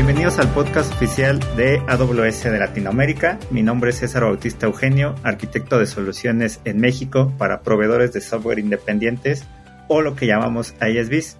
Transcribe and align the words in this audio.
Bienvenidos 0.00 0.38
al 0.38 0.48
podcast 0.54 0.90
oficial 0.94 1.38
de 1.58 1.82
AWS 1.86 2.44
de 2.44 2.58
Latinoamérica. 2.58 3.38
Mi 3.50 3.62
nombre 3.62 3.90
es 3.90 3.98
César 3.98 4.24
Bautista 4.24 4.64
Eugenio, 4.64 5.14
arquitecto 5.24 5.78
de 5.78 5.84
soluciones 5.84 6.62
en 6.64 6.80
México 6.80 7.34
para 7.36 7.60
proveedores 7.60 8.14
de 8.14 8.22
software 8.22 8.60
independientes 8.60 9.46
o 9.88 10.00
lo 10.00 10.16
que 10.16 10.26
llamamos 10.26 10.74
ISVs. 10.80 11.36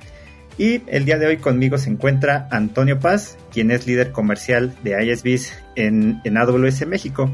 Y 0.59 0.83
el 0.88 1.07
día 1.07 1.16
de 1.16 1.27
hoy 1.27 1.38
conmigo 1.38 1.79
se 1.79 1.88
encuentra 1.88 2.48
Antonio 2.51 3.01
Paz, 3.01 3.38
quien 3.51 3.70
es 3.70 3.87
líder 3.87 4.12
comercial 4.12 4.74
de 4.83 5.06
ISVs 5.06 5.59
en, 5.74 6.20
en 6.24 6.37
AWS 6.37 6.87
México. 6.87 7.30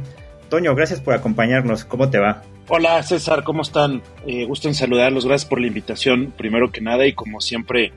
Toño, 0.49 0.77
gracias 0.77 1.01
por 1.01 1.15
acompañarnos. 1.15 1.85
¿Cómo 1.85 2.09
te 2.09 2.21
va? 2.21 2.45
Hola 2.69 3.03
César, 3.03 3.43
¿cómo 3.43 3.63
están? 3.63 4.01
Eh, 4.29 4.45
gusto 4.45 4.69
en 4.69 4.77
saludarlos. 4.77 5.27
Gracias 5.27 5.51
por 5.51 5.61
la 5.61 5.67
invitación, 5.67 6.33
primero 6.37 6.71
que 6.71 6.83
nada, 6.83 7.05
y 7.05 7.15
como 7.15 7.41
siempre, 7.41 7.93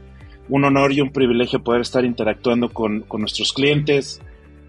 un 0.49 0.65
honor 0.65 0.91
y 0.91 1.01
un 1.01 1.11
privilegio 1.11 1.63
poder 1.63 1.81
estar 1.81 2.05
interactuando 2.05 2.69
con, 2.69 3.01
con 3.01 3.21
nuestros 3.21 3.53
clientes, 3.53 4.21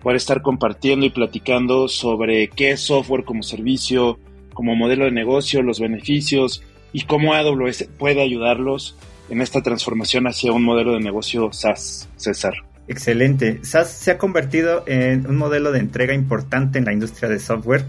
poder 0.03 0.17
estar 0.17 0.43
compartiendo 0.43 1.07
y 1.07 1.11
platicando 1.11 1.89
sobre 1.89 2.49
qué 2.49 2.73
es 2.73 2.81
software 2.81 3.25
como 3.25 3.43
servicio, 3.43 4.19
como 4.55 4.75
modelo 4.75 5.07
de 5.07 5.11
negocio, 5.11 5.63
los 5.63 5.81
beneficios 5.81 6.63
y 6.93 7.03
cómo 7.03 7.35
AWS 7.35 7.89
puede 7.99 8.23
ayudarlos 8.23 8.97
en 9.29 9.41
esta 9.41 9.63
transformación 9.63 10.27
hacia 10.27 10.53
un 10.53 10.65
modelo 10.65 10.95
de 10.95 11.01
negocio 11.01 11.53
SaaS, 11.53 12.09
César. 12.17 12.55
Excelente. 12.89 13.61
SaaS 13.63 13.93
se 13.93 14.11
ha 14.11 14.19
convertido 14.19 14.83
en 14.87 15.27
un 15.29 15.37
modelo 15.37 15.71
de 15.71 15.79
entrega 15.79 16.13
importante 16.13 16.79
en 16.79 16.85
la 16.85 16.93
industria 16.93 17.29
de 17.29 17.39
software. 17.39 17.85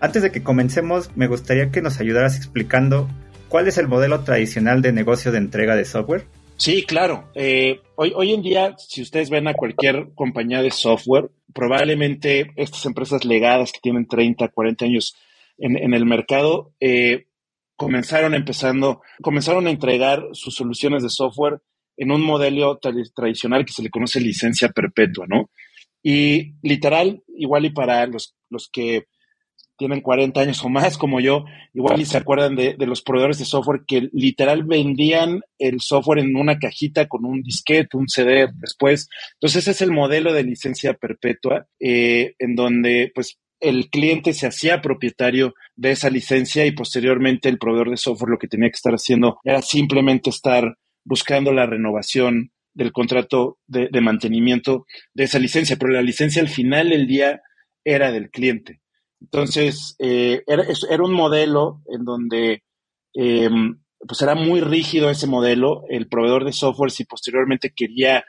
Antes 0.00 0.22
de 0.22 0.30
que 0.30 0.42
comencemos, 0.42 1.10
me 1.16 1.26
gustaría 1.26 1.70
que 1.70 1.82
nos 1.82 2.00
ayudaras 2.00 2.36
explicando 2.36 3.08
cuál 3.48 3.68
es 3.68 3.76
el 3.78 3.88
modelo 3.88 4.20
tradicional 4.20 4.80
de 4.80 4.92
negocio 4.92 5.32
de 5.32 5.38
entrega 5.38 5.76
de 5.76 5.84
software. 5.84 6.24
Sí, 6.58 6.82
claro. 6.82 7.30
Eh, 7.36 7.80
hoy, 7.94 8.12
hoy 8.16 8.32
en 8.32 8.42
día, 8.42 8.74
si 8.78 9.00
ustedes 9.02 9.30
ven 9.30 9.46
a 9.46 9.54
cualquier 9.54 10.08
compañía 10.16 10.60
de 10.60 10.72
software, 10.72 11.30
probablemente 11.54 12.50
estas 12.56 12.84
empresas 12.84 13.24
legadas 13.24 13.70
que 13.70 13.78
tienen 13.80 14.08
30, 14.08 14.48
40 14.48 14.84
años 14.84 15.14
en, 15.56 15.76
en 15.76 15.94
el 15.94 16.04
mercado, 16.04 16.72
eh, 16.80 17.26
comenzaron 17.76 18.34
empezando, 18.34 19.02
comenzaron 19.22 19.68
a 19.68 19.70
entregar 19.70 20.24
sus 20.32 20.56
soluciones 20.56 21.04
de 21.04 21.10
software 21.10 21.60
en 21.96 22.10
un 22.10 22.22
modelo 22.22 22.78
tradicional 22.78 23.64
que 23.64 23.72
se 23.72 23.82
le 23.84 23.90
conoce 23.90 24.20
licencia 24.20 24.68
perpetua, 24.70 25.26
¿no? 25.28 25.50
Y 26.02 26.54
literal, 26.62 27.22
igual 27.36 27.66
y 27.66 27.70
para 27.70 28.04
los, 28.06 28.34
los 28.50 28.68
que 28.68 29.06
tienen 29.78 30.00
40 30.00 30.40
años 30.40 30.62
o 30.64 30.68
más 30.68 30.98
como 30.98 31.20
yo, 31.20 31.44
igual 31.72 32.00
y 32.00 32.04
se 32.04 32.18
acuerdan 32.18 32.56
de, 32.56 32.74
de, 32.74 32.86
los 32.86 33.00
proveedores 33.00 33.38
de 33.38 33.44
software 33.44 33.82
que 33.86 34.08
literal 34.12 34.64
vendían 34.64 35.40
el 35.58 35.80
software 35.80 36.18
en 36.18 36.36
una 36.36 36.58
cajita 36.58 37.06
con 37.06 37.24
un 37.24 37.42
disquete, 37.42 37.96
un 37.96 38.08
CD 38.08 38.48
después. 38.54 39.08
Entonces 39.34 39.62
ese 39.62 39.70
es 39.70 39.82
el 39.82 39.92
modelo 39.92 40.32
de 40.32 40.42
licencia 40.42 40.94
perpetua, 40.94 41.66
eh, 41.78 42.34
en 42.38 42.56
donde 42.56 43.12
pues 43.14 43.38
el 43.60 43.88
cliente 43.88 44.32
se 44.34 44.46
hacía 44.46 44.82
propietario 44.82 45.54
de 45.76 45.92
esa 45.92 46.10
licencia 46.10 46.66
y 46.66 46.72
posteriormente 46.72 47.48
el 47.48 47.58
proveedor 47.58 47.90
de 47.90 47.96
software 47.96 48.30
lo 48.30 48.38
que 48.38 48.48
tenía 48.48 48.68
que 48.68 48.76
estar 48.76 48.92
haciendo 48.92 49.38
era 49.44 49.62
simplemente 49.62 50.30
estar 50.30 50.76
buscando 51.04 51.52
la 51.52 51.66
renovación 51.66 52.50
del 52.74 52.92
contrato 52.92 53.58
de, 53.66 53.88
de 53.90 54.00
mantenimiento 54.00 54.86
de 55.14 55.24
esa 55.24 55.38
licencia, 55.38 55.76
pero 55.76 55.92
la 55.92 56.02
licencia 56.02 56.42
al 56.42 56.48
final 56.48 56.90
del 56.90 57.06
día 57.06 57.42
era 57.84 58.12
del 58.12 58.30
cliente. 58.30 58.80
Entonces, 59.20 59.96
eh, 59.98 60.42
era, 60.46 61.02
un 61.02 61.12
modelo 61.12 61.82
en 61.86 62.04
donde 62.04 62.62
eh, 63.14 63.50
pues 64.06 64.22
era 64.22 64.34
muy 64.34 64.60
rígido 64.60 65.10
ese 65.10 65.26
modelo. 65.26 65.84
El 65.88 66.08
proveedor 66.08 66.44
de 66.44 66.52
software, 66.52 66.90
si 66.90 67.04
posteriormente 67.04 67.72
quería 67.74 68.24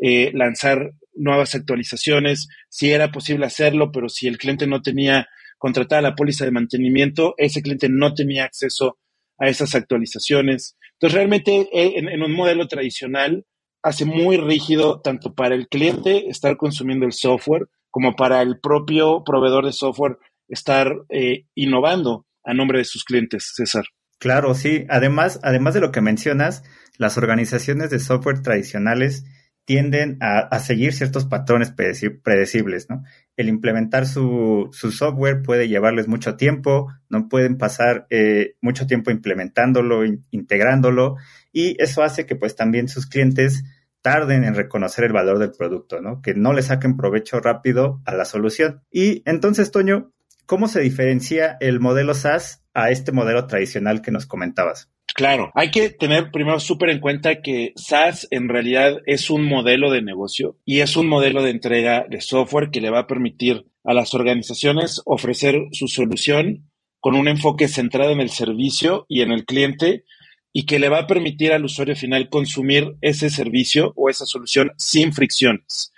eh, 0.00 0.30
lanzar 0.34 0.92
nuevas 1.14 1.54
actualizaciones, 1.54 2.48
si 2.68 2.90
era 2.90 3.12
posible 3.12 3.46
hacerlo, 3.46 3.92
pero 3.92 4.08
si 4.08 4.26
el 4.26 4.38
cliente 4.38 4.66
no 4.66 4.82
tenía 4.82 5.28
contratada 5.58 6.02
la 6.02 6.14
póliza 6.14 6.44
de 6.44 6.50
mantenimiento, 6.50 7.34
ese 7.38 7.62
cliente 7.62 7.88
no 7.88 8.12
tenía 8.12 8.44
acceso 8.44 8.98
a 9.38 9.48
esas 9.48 9.74
actualizaciones. 9.74 10.76
Entonces, 10.94 11.16
realmente 11.16 11.68
eh, 11.72 11.94
en 11.96 12.22
un 12.22 12.32
modelo 12.32 12.68
tradicional 12.68 13.46
hace 13.82 14.04
muy 14.04 14.36
rígido 14.36 15.00
tanto 15.00 15.34
para 15.34 15.54
el 15.54 15.68
cliente 15.68 16.28
estar 16.28 16.56
consumiendo 16.56 17.06
el 17.06 17.12
software 17.12 17.68
como 17.90 18.16
para 18.16 18.42
el 18.42 18.58
propio 18.58 19.22
proveedor 19.24 19.66
de 19.66 19.72
software 19.72 20.16
estar 20.48 20.94
eh, 21.08 21.46
innovando 21.54 22.26
a 22.44 22.54
nombre 22.54 22.78
de 22.78 22.84
sus 22.84 23.04
clientes, 23.04 23.52
César. 23.54 23.84
Claro, 24.18 24.54
sí. 24.54 24.86
Además, 24.88 25.40
además 25.42 25.74
de 25.74 25.80
lo 25.80 25.92
que 25.92 26.00
mencionas, 26.00 26.62
las 26.98 27.18
organizaciones 27.18 27.90
de 27.90 27.98
software 27.98 28.42
tradicionales 28.42 29.24
tienden 29.64 30.18
a, 30.20 30.58
seguir 30.58 30.92
ciertos 30.92 31.24
patrones 31.24 31.72
predecibles, 31.72 32.90
¿no? 32.90 33.02
El 33.36 33.48
implementar 33.48 34.06
su, 34.06 34.68
software 34.72 35.42
puede 35.42 35.68
llevarles 35.68 36.06
mucho 36.06 36.36
tiempo, 36.36 36.92
no 37.08 37.28
pueden 37.28 37.56
pasar 37.56 38.06
eh, 38.10 38.56
mucho 38.60 38.86
tiempo 38.86 39.10
implementándolo, 39.10 40.04
in, 40.04 40.26
integrándolo, 40.30 41.16
y 41.50 41.82
eso 41.82 42.02
hace 42.02 42.26
que 42.26 42.36
pues 42.36 42.56
también 42.56 42.88
sus 42.88 43.06
clientes 43.06 43.64
tarden 44.02 44.44
en 44.44 44.54
reconocer 44.54 45.04
el 45.04 45.14
valor 45.14 45.38
del 45.38 45.52
producto, 45.52 46.02
¿no? 46.02 46.20
Que 46.20 46.34
no 46.34 46.52
le 46.52 46.60
saquen 46.60 46.94
provecho 46.94 47.40
rápido 47.40 48.02
a 48.04 48.14
la 48.14 48.26
solución. 48.26 48.82
Y 48.90 49.22
entonces, 49.24 49.70
Toño, 49.70 50.12
¿Cómo 50.46 50.68
se 50.68 50.80
diferencia 50.80 51.56
el 51.60 51.80
modelo 51.80 52.14
SaaS 52.14 52.62
a 52.74 52.90
este 52.90 53.12
modelo 53.12 53.46
tradicional 53.46 54.02
que 54.02 54.10
nos 54.10 54.26
comentabas? 54.26 54.90
Claro, 55.14 55.50
hay 55.54 55.70
que 55.70 55.90
tener 55.90 56.30
primero 56.30 56.60
súper 56.60 56.90
en 56.90 57.00
cuenta 57.00 57.40
que 57.40 57.72
SaaS 57.76 58.26
en 58.30 58.48
realidad 58.48 58.98
es 59.06 59.30
un 59.30 59.44
modelo 59.44 59.90
de 59.90 60.02
negocio 60.02 60.58
y 60.64 60.80
es 60.80 60.96
un 60.96 61.08
modelo 61.08 61.42
de 61.42 61.50
entrega 61.50 62.04
de 62.08 62.20
software 62.20 62.70
que 62.70 62.80
le 62.80 62.90
va 62.90 63.00
a 63.00 63.06
permitir 63.06 63.64
a 63.84 63.94
las 63.94 64.12
organizaciones 64.12 65.00
ofrecer 65.04 65.56
su 65.72 65.88
solución 65.88 66.70
con 67.00 67.14
un 67.14 67.28
enfoque 67.28 67.68
centrado 67.68 68.10
en 68.10 68.20
el 68.20 68.30
servicio 68.30 69.06
y 69.08 69.22
en 69.22 69.30
el 69.30 69.44
cliente 69.44 70.04
y 70.52 70.66
que 70.66 70.78
le 70.78 70.88
va 70.88 71.00
a 71.00 71.06
permitir 71.06 71.52
al 71.52 71.64
usuario 71.64 71.96
final 71.96 72.28
consumir 72.28 72.96
ese 73.00 73.30
servicio 73.30 73.92
o 73.96 74.10
esa 74.10 74.26
solución 74.26 74.72
sin 74.76 75.12
fricciones. 75.12 75.93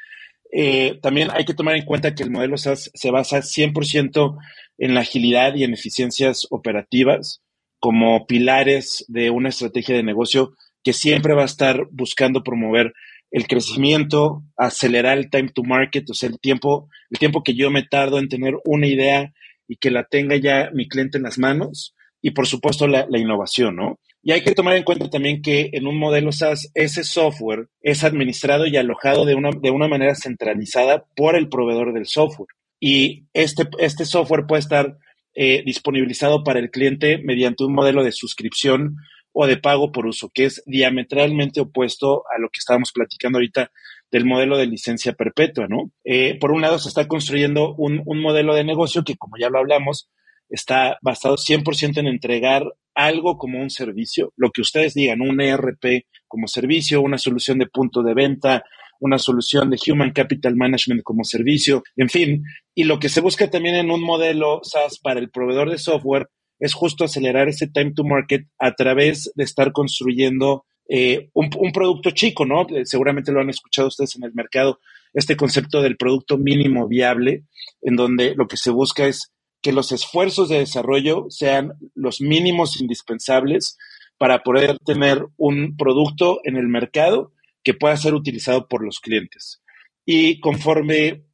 Eh, 0.53 0.99
también 1.03 1.29
hay 1.33 1.45
que 1.45 1.55
tomar 1.55 1.77
en 1.77 1.85
cuenta 1.85 2.15
que 2.15 2.23
el 2.23 2.31
modelo 2.31 2.57
SaaS 2.57 2.91
se 2.95 3.11
basa 3.11 3.43
100% 3.43 4.37
en 4.79 4.95
la 4.95 5.01
agilidad 5.01 5.55
y 5.55 5.65
en 5.65 5.75
eficiencias 5.75 6.47
operativas 6.51 7.43
como 7.79 8.27
pilares 8.27 9.05
de 9.09 9.31
una 9.31 9.51
estrategia 9.51 9.97
de 9.97 10.03
negocio 10.03 10.55
que 10.83 10.93
siempre 10.93 11.35
va 11.35 11.43
a 11.43 11.47
estar 11.47 11.87
buscando 11.91 12.43
promover 12.43 12.93
el 13.31 13.47
crecimiento, 13.47 14.43
acelerar 14.57 15.19
el 15.19 15.31
time 15.31 15.51
to 15.53 15.63
market, 15.63 16.09
o 16.09 16.15
sea, 16.15 16.29
el 16.29 16.39
tiempo, 16.39 16.89
el 17.11 17.19
tiempo 17.19 17.43
que 17.43 17.55
yo 17.55 17.71
me 17.71 17.83
tardo 17.83 18.19
en 18.19 18.29
tener 18.29 18.55
una 18.65 18.87
idea 18.87 19.33
y 19.69 19.77
que 19.77 19.91
la 19.91 20.05
tenga 20.05 20.37
ya 20.37 20.71
mi 20.73 20.89
cliente 20.89 21.19
en 21.19 21.25
las 21.25 21.39
manos, 21.39 21.95
y 22.23 22.31
por 22.31 22.47
supuesto 22.47 22.87
la, 22.87 23.07
la 23.09 23.19
innovación, 23.19 23.77
¿no? 23.77 23.99
Y 24.27 24.33
hay 24.33 24.43
que 24.43 24.57
tomar 24.57 24.75
en 24.75 24.83
cuenta 24.83 25.09
también 25.09 25.41
que 25.41 25.71
en 25.73 25.87
un 25.87 26.01
modelo 26.01 26.33
SaaS 26.33 26.73
ese 26.75 27.05
software 27.05 27.69
es 27.81 28.03
administrado 28.03 28.67
y 28.67 28.77
alojado 28.77 29.25
de 29.25 29.37
una, 29.37 29.51
de 29.53 29.71
una 29.71 29.87
manera 29.87 30.17
centralizada 30.17 31.05
por 31.15 31.37
el 31.37 31.49
proveedor 31.49 31.93
del 31.93 32.07
software. 32.07 32.49
Y 32.81 33.27
este, 33.35 33.69
este 33.79 34.05
software 34.05 34.47
puede 34.49 34.59
estar 34.59 34.99
eh, 35.33 35.63
disponibilizado 35.65 36.43
para 36.43 36.59
el 36.59 36.73
cliente 36.73 37.19
mediante 37.19 37.63
un 37.63 37.73
modelo 37.73 38.03
de 38.03 38.11
suscripción 38.11 38.97
o 39.31 39.47
de 39.47 39.59
pago 39.59 39.93
por 39.93 40.09
uso, 40.09 40.29
que 40.35 40.47
es 40.47 40.61
diametralmente 40.67 41.61
opuesto 41.61 42.25
a 42.29 42.41
lo 42.41 42.49
que 42.49 42.59
estábamos 42.59 42.91
platicando 42.91 43.39
ahorita 43.39 43.71
del 44.11 44.25
modelo 44.25 44.59
de 44.59 44.67
licencia 44.67 45.13
perpetua, 45.13 45.69
¿no? 45.69 45.93
Eh, 46.03 46.37
por 46.41 46.51
un 46.51 46.63
lado, 46.63 46.81
se 46.81 46.89
está 46.89 47.07
construyendo 47.07 47.77
un, 47.77 48.03
un 48.05 48.21
modelo 48.21 48.57
de 48.57 48.65
negocio 48.65 49.05
que, 49.05 49.15
como 49.15 49.37
ya 49.39 49.51
lo 49.51 49.61
hablamos, 49.61 50.11
está 50.49 50.99
basado 51.01 51.37
100% 51.37 51.99
en 51.99 52.09
entregar 52.09 52.65
algo 52.97 53.37
como 53.37 53.61
un 53.61 53.71
servicio, 53.71 54.33
lo 54.37 54.51
que 54.51 54.63
ustedes 54.63 54.95
digan, 54.95 55.21
un 55.21 55.41
ERP 55.41 56.07
como 56.27 56.49
servicio, 56.49 57.03
una 57.03 57.19
solución 57.19 57.59
de 57.59 57.67
punto 57.67 58.03
de 58.03 58.15
venta, 58.15 58.65
una 58.99 59.19
solución 59.19 59.71
de 59.71 59.79
Human 59.87 60.13
Capital 60.13 60.57
Management 60.57 61.03
como 61.03 61.23
servicio, 61.23 61.83
en 61.97 62.09
fin. 62.09 62.45
Y 62.75 62.85
lo 62.85 62.99
que 62.99 63.11
se 63.11 63.21
busca 63.21 63.51
también 63.51 63.75
en 63.77 63.91
un 63.91 64.03
modelo 64.03 64.61
SaaS 64.63 64.99
para 64.99 65.21
el 65.21 65.31
proveedor 65.31 65.71
de 65.71 65.79
software 65.79 66.29
es 66.59 66.73
justo 66.73 67.05
acelerar 67.05 67.49
ese 67.49 67.69
time 67.69 67.93
to 67.93 68.03
market 68.03 68.47
a 68.59 68.73
través 68.73 69.31
de 69.35 69.45
estar 69.45 69.73
construyendo 69.73 70.65
eh, 70.89 71.29
un, 71.35 71.51
un, 71.59 71.73
producto 71.73 72.13
chico, 72.13 72.47
¿no? 72.47 72.67
Seguramente 72.85 73.31
lo 73.31 73.41
han 73.41 73.51
escuchado 73.51 73.89
ustedes 73.89 74.17
en 74.17 74.25
el 74.25 74.33
mercado, 74.33 74.79
este 75.13 75.37
concepto 75.37 75.83
del 75.83 75.99
producto 75.99 76.39
mínimo 76.39 76.89
viable, 76.89 77.45
en 77.83 77.97
donde 77.97 78.35
lo 78.37 78.47
que 78.47 78.57
se 78.57 78.71
busca 78.71 79.07
es 79.07 79.33
que 79.67 79.73
los 79.73 79.91
esfuerzos 79.91 80.49
de 80.49 80.61
desarrollo 80.61 81.27
sean 81.29 81.73
los 81.97 82.21
mínimos 82.21 82.81
indispensables 82.81 83.77
para 84.17 84.45
poder 84.45 84.79
tener 84.79 85.27
un 85.37 85.77
producto 85.77 86.39
en 86.45 86.57
el 86.57 86.69
mercado 86.69 87.33
que 87.65 87.75
pueda 87.75 87.97
ser 87.97 88.15
utilizado 88.15 88.69
por 88.69 88.85
los 88.85 89.01
clientes. 89.01 89.61
Y 90.05 90.39
conforme 90.39 91.25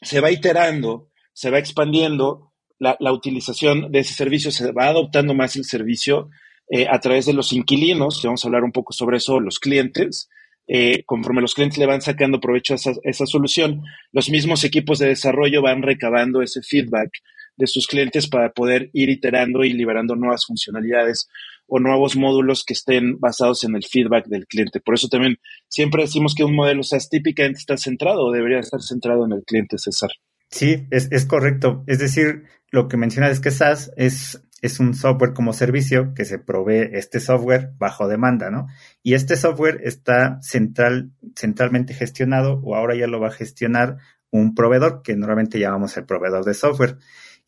se 0.00 0.22
va 0.22 0.30
iterando, 0.30 1.10
se 1.34 1.50
va 1.50 1.58
expandiendo, 1.58 2.54
la, 2.78 2.96
la 3.00 3.12
utilización 3.12 3.92
de 3.92 3.98
ese 3.98 4.14
servicio, 4.14 4.50
se 4.50 4.72
va 4.72 4.86
adoptando 4.86 5.34
más 5.34 5.54
el 5.56 5.66
servicio 5.66 6.30
eh, 6.70 6.86
a 6.88 6.98
través 7.00 7.26
de 7.26 7.34
los 7.34 7.52
inquilinos, 7.52 8.18
que 8.18 8.28
vamos 8.28 8.42
a 8.42 8.48
hablar 8.48 8.64
un 8.64 8.72
poco 8.72 8.94
sobre 8.94 9.18
eso, 9.18 9.40
los 9.40 9.58
clientes, 9.58 10.30
eh, 10.66 11.02
conforme 11.04 11.42
los 11.42 11.52
clientes 11.52 11.78
le 11.78 11.84
van 11.84 12.00
sacando 12.00 12.40
provecho 12.40 12.72
a 12.72 12.76
esa, 12.76 13.26
solución, 13.26 13.82
los 14.10 14.30
mismos 14.30 14.64
equipos 14.64 14.98
de 14.98 15.08
desarrollo 15.08 15.60
van 15.60 15.82
recabando 15.82 16.40
ese 16.40 16.62
feedback 16.62 17.10
de 17.58 17.66
sus 17.66 17.86
clientes 17.86 18.28
para 18.28 18.52
poder 18.52 18.90
ir 18.92 19.10
iterando 19.10 19.64
y 19.64 19.72
liberando 19.72 20.14
nuevas 20.14 20.46
funcionalidades 20.46 21.28
o 21.66 21.78
nuevos 21.78 22.16
módulos 22.16 22.64
que 22.64 22.72
estén 22.72 23.18
basados 23.18 23.64
en 23.64 23.76
el 23.76 23.84
feedback 23.84 24.26
del 24.26 24.46
cliente. 24.46 24.80
Por 24.80 24.94
eso 24.94 25.08
también 25.08 25.36
siempre 25.68 26.02
decimos 26.02 26.34
que 26.34 26.44
un 26.44 26.54
modelo 26.54 26.82
SaaS 26.82 27.10
típicamente 27.10 27.58
está 27.58 27.76
centrado 27.76 28.24
o 28.24 28.32
debería 28.32 28.60
estar 28.60 28.80
centrado 28.80 29.26
en 29.26 29.32
el 29.32 29.44
cliente, 29.44 29.76
César. 29.76 30.10
Sí, 30.50 30.86
es, 30.90 31.26
correcto. 31.26 31.84
Es 31.86 31.98
decir, 31.98 32.44
lo 32.70 32.88
que 32.88 32.96
mencionas 32.96 33.32
es 33.32 33.40
que 33.40 33.50
SaaS 33.50 33.92
es 33.96 34.42
es 34.60 34.80
un 34.80 34.94
software 34.94 35.34
como 35.34 35.52
servicio 35.52 36.14
que 36.14 36.24
se 36.24 36.38
provee 36.38 36.90
este 36.92 37.20
software 37.20 37.70
bajo 37.78 38.08
demanda, 38.08 38.50
¿no? 38.50 38.66
Y 39.02 39.14
este 39.14 39.36
software 39.36 39.80
está 39.84 40.40
central, 40.42 41.12
centralmente 41.36 41.94
gestionado 41.94 42.60
o 42.64 42.74
ahora 42.74 42.96
ya 42.96 43.06
lo 43.06 43.20
va 43.20 43.28
a 43.28 43.32
gestionar 43.32 43.98
un 44.30 44.54
proveedor 44.54 45.02
que 45.02 45.16
normalmente 45.16 45.58
llamamos 45.58 45.96
el 45.96 46.06
proveedor 46.06 46.44
de 46.44 46.54
software. 46.54 46.96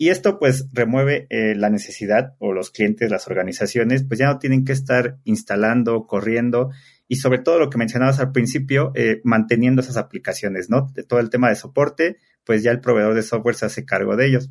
Y 0.00 0.08
esto 0.08 0.38
pues 0.38 0.66
remueve 0.72 1.26
eh, 1.28 1.54
la 1.54 1.68
necesidad 1.68 2.34
o 2.38 2.54
los 2.54 2.70
clientes, 2.70 3.10
las 3.10 3.26
organizaciones, 3.26 4.02
pues 4.02 4.18
ya 4.18 4.28
no 4.28 4.38
tienen 4.38 4.64
que 4.64 4.72
estar 4.72 5.18
instalando, 5.24 6.06
corriendo 6.06 6.70
y 7.06 7.16
sobre 7.16 7.40
todo 7.40 7.58
lo 7.58 7.68
que 7.68 7.76
mencionabas 7.76 8.18
al 8.18 8.32
principio, 8.32 8.92
eh, 8.94 9.20
manteniendo 9.24 9.82
esas 9.82 9.98
aplicaciones, 9.98 10.70
¿no? 10.70 10.90
De 10.94 11.02
todo 11.02 11.20
el 11.20 11.28
tema 11.28 11.50
de 11.50 11.56
soporte, 11.56 12.16
pues 12.44 12.62
ya 12.62 12.70
el 12.70 12.80
proveedor 12.80 13.12
de 13.12 13.22
software 13.22 13.56
se 13.56 13.66
hace 13.66 13.84
cargo 13.84 14.16
de 14.16 14.28
ellos. 14.28 14.48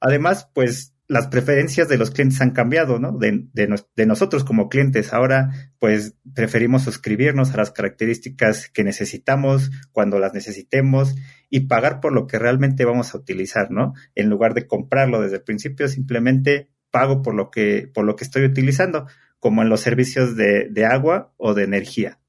Además, 0.00 0.50
pues 0.52 0.92
las 1.10 1.26
preferencias 1.26 1.88
de 1.88 1.98
los 1.98 2.12
clientes 2.12 2.40
han 2.40 2.52
cambiado, 2.52 3.00
¿no? 3.00 3.10
De, 3.18 3.48
de, 3.52 4.06
nosotros 4.06 4.44
como 4.44 4.68
clientes. 4.68 5.12
Ahora, 5.12 5.50
pues, 5.80 6.14
preferimos 6.36 6.84
suscribirnos 6.84 7.52
a 7.52 7.56
las 7.56 7.72
características 7.72 8.68
que 8.68 8.84
necesitamos 8.84 9.72
cuando 9.90 10.20
las 10.20 10.34
necesitemos 10.34 11.16
y 11.48 11.66
pagar 11.66 11.98
por 11.98 12.12
lo 12.12 12.28
que 12.28 12.38
realmente 12.38 12.84
vamos 12.84 13.12
a 13.12 13.18
utilizar, 13.18 13.72
¿no? 13.72 13.92
En 14.14 14.30
lugar 14.30 14.54
de 14.54 14.68
comprarlo 14.68 15.20
desde 15.20 15.38
el 15.38 15.42
principio, 15.42 15.88
simplemente 15.88 16.70
pago 16.92 17.22
por 17.22 17.34
lo 17.34 17.50
que, 17.50 17.90
por 17.92 18.04
lo 18.04 18.14
que 18.14 18.22
estoy 18.22 18.44
utilizando, 18.44 19.08
como 19.40 19.62
en 19.62 19.68
los 19.68 19.80
servicios 19.80 20.36
de, 20.36 20.68
de 20.70 20.86
agua 20.86 21.34
o 21.38 21.54
de 21.54 21.64
energía. 21.64 22.20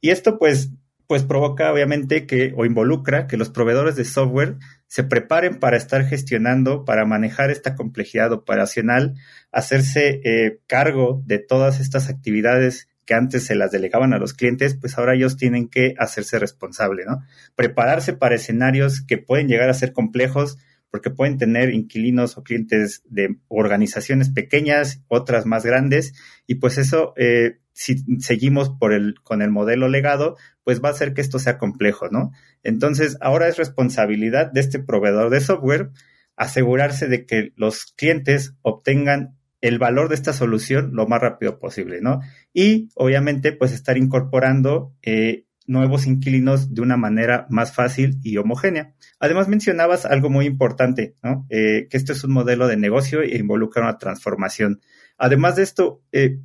Y 0.00 0.10
esto, 0.10 0.38
pues, 0.38 0.70
pues 1.12 1.24
provoca 1.24 1.70
obviamente 1.70 2.24
que 2.24 2.54
o 2.56 2.64
involucra 2.64 3.26
que 3.26 3.36
los 3.36 3.50
proveedores 3.50 3.96
de 3.96 4.06
software 4.06 4.56
se 4.86 5.04
preparen 5.04 5.60
para 5.60 5.76
estar 5.76 6.06
gestionando, 6.06 6.86
para 6.86 7.04
manejar 7.04 7.50
esta 7.50 7.74
complejidad 7.74 8.32
operacional, 8.32 9.12
hacerse 9.50 10.22
eh, 10.24 10.60
cargo 10.66 11.22
de 11.26 11.38
todas 11.38 11.80
estas 11.80 12.08
actividades 12.08 12.88
que 13.04 13.12
antes 13.12 13.44
se 13.44 13.54
las 13.54 13.70
delegaban 13.70 14.14
a 14.14 14.18
los 14.18 14.32
clientes, 14.32 14.74
pues 14.74 14.96
ahora 14.96 15.14
ellos 15.14 15.36
tienen 15.36 15.68
que 15.68 15.94
hacerse 15.98 16.38
responsable, 16.38 17.04
¿no? 17.04 17.20
Prepararse 17.56 18.14
para 18.14 18.36
escenarios 18.36 19.02
que 19.02 19.18
pueden 19.18 19.48
llegar 19.48 19.68
a 19.68 19.74
ser 19.74 19.92
complejos, 19.92 20.56
porque 20.90 21.10
pueden 21.10 21.36
tener 21.36 21.74
inquilinos 21.74 22.38
o 22.38 22.42
clientes 22.42 23.02
de 23.04 23.36
organizaciones 23.48 24.30
pequeñas, 24.30 25.02
otras 25.08 25.44
más 25.44 25.66
grandes, 25.66 26.14
y 26.46 26.54
pues 26.54 26.78
eso, 26.78 27.12
eh, 27.18 27.58
si 27.72 27.96
seguimos 28.20 28.70
por 28.70 28.92
el, 28.92 29.14
con 29.22 29.42
el 29.42 29.50
modelo 29.50 29.88
legado, 29.88 30.36
pues 30.64 30.82
va 30.82 30.88
a 30.88 30.92
hacer 30.92 31.14
que 31.14 31.20
esto 31.20 31.38
sea 31.38 31.58
complejo, 31.58 32.08
¿no? 32.10 32.32
Entonces, 32.62 33.16
ahora 33.20 33.48
es 33.48 33.56
responsabilidad 33.56 34.52
de 34.52 34.60
este 34.60 34.78
proveedor 34.78 35.30
de 35.30 35.40
software 35.40 35.90
asegurarse 36.36 37.08
de 37.08 37.26
que 37.26 37.52
los 37.56 37.92
clientes 37.96 38.54
obtengan 38.62 39.36
el 39.60 39.78
valor 39.78 40.08
de 40.08 40.16
esta 40.16 40.32
solución 40.32 40.90
lo 40.94 41.06
más 41.06 41.20
rápido 41.20 41.58
posible, 41.58 42.00
¿no? 42.00 42.20
Y 42.52 42.88
obviamente, 42.96 43.52
pues 43.52 43.72
estar 43.72 43.96
incorporando 43.96 44.92
eh, 45.02 45.44
nuevos 45.66 46.06
inquilinos 46.06 46.74
de 46.74 46.82
una 46.82 46.96
manera 46.96 47.46
más 47.48 47.72
fácil 47.72 48.18
y 48.22 48.36
homogénea. 48.36 48.94
Además 49.20 49.48
mencionabas 49.48 50.04
algo 50.04 50.30
muy 50.30 50.46
importante, 50.46 51.14
¿no? 51.22 51.46
Eh, 51.48 51.86
que 51.88 51.96
esto 51.96 52.12
es 52.12 52.24
un 52.24 52.32
modelo 52.32 52.66
de 52.66 52.76
negocio 52.76 53.22
e 53.22 53.38
involucra 53.38 53.82
una 53.82 53.98
transformación. 53.98 54.80
Además 55.16 55.56
de 55.56 55.62
esto, 55.62 56.02
eh, 56.10 56.40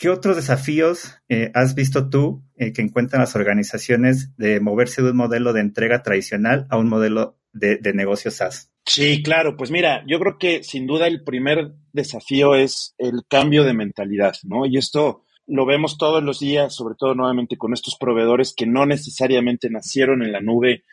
¿qué 0.00 0.08
otros 0.08 0.36
desafíos 0.36 1.18
eh, 1.28 1.50
has 1.54 1.74
visto 1.74 2.08
tú 2.08 2.42
que 2.56 2.82
encuentran 2.82 3.20
las 3.20 3.36
organizaciones 3.36 4.34
de 4.36 4.60
moverse 4.60 5.02
de 5.02 5.10
un 5.10 5.16
modelo 5.16 5.52
de 5.52 5.60
entrega 5.60 6.02
tradicional 6.02 6.66
a 6.70 6.78
un 6.78 6.88
modelo 6.88 7.38
de, 7.52 7.76
de 7.76 7.92
negocio 7.92 8.30
SaaS? 8.30 8.70
Sí, 8.86 9.22
claro, 9.22 9.56
pues 9.56 9.70
mira, 9.70 10.02
yo 10.08 10.18
creo 10.18 10.38
que 10.38 10.62
sin 10.64 10.86
duda 10.86 11.06
el 11.06 11.22
primer 11.22 11.72
desafío 11.92 12.54
es 12.54 12.94
el 12.98 13.22
cambio 13.28 13.62
de 13.64 13.74
mentalidad, 13.74 14.34
¿no? 14.42 14.66
Y 14.66 14.78
esto 14.78 15.24
lo 15.46 15.66
vemos 15.66 15.98
todos 15.98 16.22
los 16.22 16.38
días, 16.38 16.74
sobre 16.74 16.94
todo 16.98 17.14
nuevamente 17.14 17.56
con 17.56 17.72
estos 17.72 17.96
proveedores 17.98 18.54
que 18.56 18.66
no 18.66 18.86
necesariamente 18.86 19.68
nacieron 19.68 20.22
en 20.22 20.32
la 20.32 20.40
nube 20.40 20.84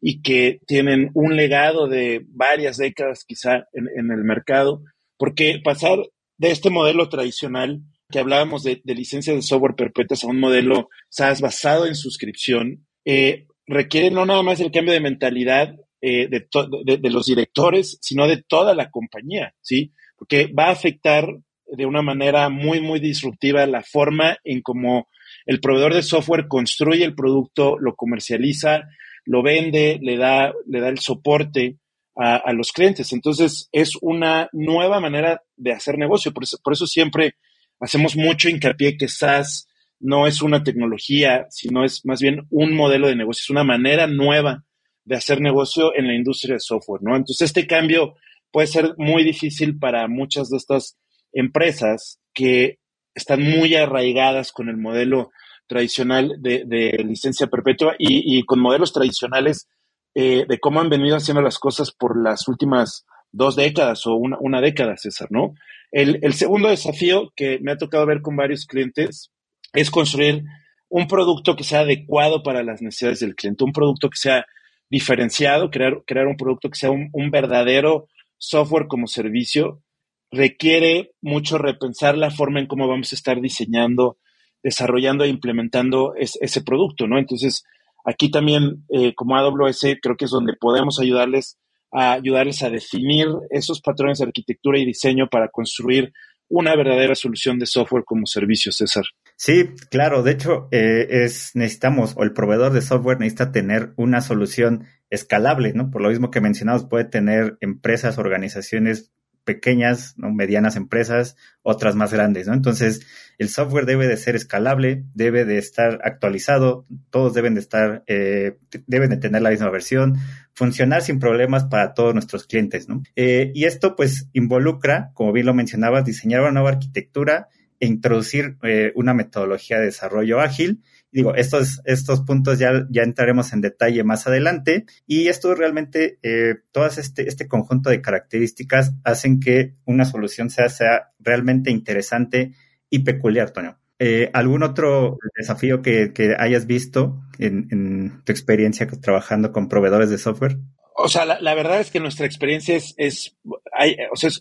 y 0.00 0.22
que 0.22 0.60
tienen 0.66 1.10
un 1.14 1.36
legado 1.36 1.88
de 1.88 2.24
varias 2.28 2.76
décadas 2.76 3.24
quizá 3.24 3.68
en, 3.72 4.10
el 4.10 4.24
mercado, 4.24 4.82
porque 5.16 5.60
pasar 5.62 5.98
de 6.38 6.50
este 6.50 6.70
modelo 6.70 7.08
tradicional 7.08 7.82
que 8.10 8.18
hablábamos 8.18 8.62
de, 8.62 8.80
licencias 8.84 9.36
de 9.36 9.42
software 9.42 9.74
perpetuas 9.74 10.24
a 10.24 10.28
un 10.28 10.40
modelo 10.40 10.88
SaaS 11.08 11.40
basado 11.40 11.86
en 11.86 11.94
suscripción, 11.94 12.86
eh, 13.04 13.46
requiere 13.66 14.10
no 14.10 14.26
nada 14.26 14.42
más 14.42 14.60
el 14.60 14.70
cambio 14.70 14.92
de 14.92 15.00
mentalidad 15.00 15.74
eh, 16.00 16.28
de, 16.28 17.10
los 17.10 17.26
directores, 17.26 17.98
sino 18.02 18.28
de 18.28 18.42
toda 18.42 18.74
la 18.74 18.90
compañía, 18.90 19.54
¿sí? 19.62 19.92
Porque 20.16 20.46
va 20.46 20.66
a 20.66 20.72
afectar 20.72 21.26
de 21.66 21.86
una 21.86 22.02
manera 22.02 22.50
muy, 22.50 22.80
muy 22.80 23.00
disruptiva 23.00 23.66
la 23.66 23.82
forma 23.82 24.36
en 24.44 24.60
cómo 24.60 25.08
el 25.46 25.60
proveedor 25.60 25.94
de 25.94 26.02
software 26.02 26.46
construye 26.46 27.04
el 27.04 27.14
producto, 27.14 27.78
lo 27.78 27.94
comercializa, 27.94 28.82
lo 29.24 29.42
vende, 29.42 29.98
le 30.02 30.18
da, 30.18 30.52
le 30.66 30.80
da 30.80 30.88
el 30.88 30.98
soporte 30.98 31.78
a, 32.16 32.52
los 32.52 32.70
clientes. 32.72 33.12
Entonces, 33.12 33.68
es 33.72 33.92
una 34.00 34.48
nueva 34.52 35.00
manera 35.00 35.42
de 35.56 35.72
hacer 35.72 35.98
negocio. 35.98 36.32
Por 36.32 36.44
eso, 36.44 36.58
por 36.62 36.72
eso 36.72 36.86
siempre 36.86 37.34
hacemos 37.80 38.16
mucho 38.16 38.48
hincapié 38.48 38.96
que 38.96 39.08
SaaS 39.08 39.68
no 40.00 40.26
es 40.26 40.42
una 40.42 40.62
tecnología, 40.62 41.46
sino 41.50 41.84
es 41.84 42.04
más 42.04 42.20
bien 42.20 42.46
un 42.50 42.74
modelo 42.74 43.08
de 43.08 43.16
negocio, 43.16 43.42
es 43.42 43.50
una 43.50 43.64
manera 43.64 44.06
nueva 44.06 44.64
de 45.04 45.16
hacer 45.16 45.40
negocio 45.40 45.94
en 45.96 46.06
la 46.06 46.14
industria 46.14 46.54
de 46.54 46.60
software, 46.60 47.02
¿no? 47.02 47.16
Entonces, 47.16 47.42
este 47.42 47.66
cambio 47.66 48.14
puede 48.50 48.66
ser 48.66 48.94
muy 48.98 49.24
difícil 49.24 49.78
para 49.78 50.08
muchas 50.08 50.48
de 50.50 50.56
estas 50.56 50.98
empresas 51.32 52.20
que 52.32 52.78
están 53.14 53.42
muy 53.42 53.74
arraigadas 53.74 54.52
con 54.52 54.68
el 54.68 54.76
modelo 54.76 55.30
tradicional 55.66 56.36
de, 56.38 57.04
licencia 57.04 57.46
perpetua 57.46 57.94
y, 57.98 58.44
con 58.44 58.60
modelos 58.60 58.92
tradicionales 58.92 59.68
eh, 60.14 60.44
de 60.48 60.58
cómo 60.58 60.80
han 60.80 60.90
venido 60.90 61.16
haciendo 61.16 61.42
las 61.42 61.58
cosas 61.58 61.90
por 61.92 62.22
las 62.22 62.46
últimas 62.48 63.06
dos 63.34 63.56
décadas 63.56 64.06
o 64.06 64.14
una, 64.14 64.60
década, 64.60 64.96
César, 64.96 65.28
¿no? 65.30 65.54
El, 65.90 66.20
el, 66.22 66.34
segundo 66.34 66.68
desafío 66.68 67.32
que 67.36 67.58
me 67.60 67.72
ha 67.72 67.76
tocado 67.76 68.06
ver 68.06 68.20
con 68.22 68.36
varios 68.36 68.66
clientes 68.66 69.30
es 69.72 69.90
construir 69.90 70.44
un 70.88 71.06
producto 71.06 71.56
que 71.56 71.64
sea 71.64 71.80
adecuado 71.80 72.42
para 72.42 72.62
las 72.62 72.80
necesidades 72.80 73.20
del 73.20 73.34
cliente, 73.34 73.64
un 73.64 73.72
producto 73.72 74.08
que 74.08 74.18
sea 74.18 74.46
diferenciado, 74.88 75.70
crear, 75.70 76.02
crear 76.06 76.26
un 76.26 76.36
producto 76.36 76.70
que 76.70 76.78
sea 76.78 76.90
un, 76.90 77.10
un 77.12 77.30
verdadero 77.30 78.08
software 78.38 78.86
como 78.86 79.06
servicio 79.06 79.82
requiere 80.30 81.12
mucho 81.20 81.58
repensar 81.58 82.16
la 82.18 82.30
forma 82.30 82.60
en 82.60 82.66
cómo 82.66 82.88
vamos 82.88 83.12
a 83.12 83.16
estar 83.16 83.40
diseñando, 83.40 84.18
desarrollando 84.62 85.24
e 85.24 85.28
implementando 85.28 86.14
ese 86.16 86.62
producto, 86.62 87.06
¿no? 87.06 87.18
Entonces, 87.18 87.64
aquí 88.04 88.30
también, 88.30 88.84
eh, 88.90 89.14
como 89.14 89.36
AWS, 89.36 89.98
creo 90.02 90.16
que 90.16 90.26
es 90.26 90.30
donde 90.30 90.54
podemos 90.58 90.98
ayudarles 91.00 91.58
a 91.94 92.12
ayudarles 92.12 92.62
a 92.62 92.70
definir 92.70 93.28
esos 93.50 93.80
patrones 93.80 94.18
de 94.18 94.24
arquitectura 94.24 94.78
y 94.78 94.84
diseño 94.84 95.28
para 95.30 95.48
construir 95.48 96.12
una 96.48 96.76
verdadera 96.76 97.14
solución 97.14 97.58
de 97.58 97.66
software 97.66 98.04
como 98.04 98.26
servicio, 98.26 98.72
César. 98.72 99.04
Sí, 99.36 99.70
claro. 99.90 100.22
De 100.22 100.32
hecho, 100.32 100.68
eh, 100.70 101.06
es 101.08 101.52
necesitamos 101.54 102.14
o 102.16 102.22
el 102.22 102.32
proveedor 102.32 102.72
de 102.72 102.82
software 102.82 103.18
necesita 103.18 103.52
tener 103.52 103.92
una 103.96 104.20
solución 104.20 104.86
escalable, 105.08 105.72
¿no? 105.72 105.90
Por 105.90 106.02
lo 106.02 106.10
mismo 106.10 106.30
que 106.30 106.40
mencionamos, 106.40 106.84
puede 106.84 107.04
tener 107.04 107.56
empresas, 107.60 108.18
organizaciones 108.18 109.12
pequeñas, 109.44 110.14
¿no? 110.16 110.32
medianas 110.32 110.76
empresas, 110.76 111.36
otras 111.62 111.94
más 111.94 112.12
grandes, 112.12 112.46
¿no? 112.46 112.54
Entonces, 112.54 113.06
el 113.38 113.48
software 113.48 113.86
debe 113.86 114.08
de 114.08 114.16
ser 114.16 114.36
escalable, 114.36 115.04
debe 115.14 115.44
de 115.44 115.58
estar 115.58 116.00
actualizado, 116.04 116.86
todos 117.10 117.34
deben 117.34 117.54
de 117.54 117.60
estar, 117.60 118.02
eh, 118.06 118.56
deben 118.86 119.10
de 119.10 119.16
tener 119.18 119.42
la 119.42 119.50
misma 119.50 119.70
versión, 119.70 120.16
funcionar 120.54 121.02
sin 121.02 121.18
problemas 121.18 121.64
para 121.64 121.94
todos 121.94 122.14
nuestros 122.14 122.46
clientes, 122.46 122.88
¿no? 122.88 123.02
Eh, 123.16 123.52
y 123.54 123.64
esto, 123.64 123.96
pues, 123.96 124.28
involucra, 124.32 125.10
como 125.14 125.32
bien 125.32 125.46
lo 125.46 125.54
mencionabas, 125.54 126.04
diseñar 126.04 126.40
una 126.40 126.52
nueva 126.52 126.70
arquitectura 126.70 127.48
e 127.80 127.86
introducir 127.86 128.56
eh, 128.62 128.92
una 128.94 129.14
metodología 129.14 129.78
de 129.78 129.86
desarrollo 129.86 130.40
ágil 130.40 130.82
digo, 131.14 131.34
estos, 131.36 131.80
estos 131.84 132.22
puntos 132.22 132.58
ya, 132.58 132.86
ya 132.90 133.02
entraremos 133.02 133.52
en 133.52 133.60
detalle 133.60 134.02
más 134.02 134.26
adelante 134.26 134.84
y 135.06 135.28
esto 135.28 135.54
realmente, 135.54 136.18
eh, 136.22 136.56
todas 136.72 136.98
este, 136.98 137.28
este 137.28 137.46
conjunto 137.46 137.88
de 137.88 138.02
características 138.02 138.92
hacen 139.04 139.38
que 139.38 139.76
una 139.84 140.06
solución 140.06 140.50
sea, 140.50 140.68
sea 140.68 141.12
realmente 141.20 141.70
interesante 141.70 142.54
y 142.90 142.98
peculiar, 143.00 143.52
Toño. 143.52 143.78
Eh, 144.00 144.28
¿Algún 144.34 144.64
otro 144.64 145.18
desafío 145.38 145.82
que, 145.82 146.12
hayas 146.36 146.66
visto 146.66 147.22
en, 147.38 148.22
tu 148.24 148.32
experiencia 148.32 148.88
trabajando 148.88 149.52
con 149.52 149.68
proveedores 149.68 150.10
de 150.10 150.18
software? 150.18 150.58
O 150.96 151.08
sea, 151.08 151.24
la, 151.24 151.54
verdad 151.54 151.80
es 151.80 151.92
que 151.92 152.00
nuestra 152.00 152.26
experiencia 152.26 152.76
es, 152.76 153.36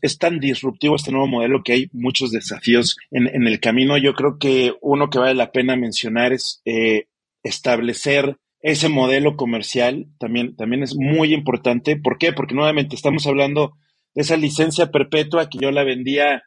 es, 0.02 0.18
tan 0.18 0.40
disruptivo 0.40 0.96
este 0.96 1.12
nuevo 1.12 1.28
modelo 1.28 1.64
que 1.64 1.74
hay 1.74 1.90
muchos 1.92 2.32
desafíos 2.32 2.98
en, 3.12 3.48
el 3.48 3.60
camino. 3.60 3.98
Yo 3.98 4.14
creo 4.14 4.38
que 4.40 4.74
uno 4.82 5.10
que 5.10 5.20
vale 5.20 5.36
la 5.36 5.52
pena 5.52 5.76
mencionar 5.76 6.34
es 6.34 6.62
eh, 6.66 7.08
establecer 7.44 8.38
ese 8.62 8.90
modelo 8.90 9.36
comercial. 9.36 10.08
También, 10.20 10.56
también 10.56 10.84
es 10.84 10.96
muy 10.96 11.34
importante. 11.34 11.98
¿Por 11.98 12.18
qué? 12.18 12.34
Porque 12.34 12.56
nuevamente 12.56 12.96
estamos 12.96 13.28
hablando 13.28 13.74
de 14.14 14.22
esa 14.22 14.38
licencia 14.38 14.92
perpetua 14.92 15.50
que 15.50 15.58
yo 15.60 15.72
la 15.72 15.84
vendía, 15.84 16.44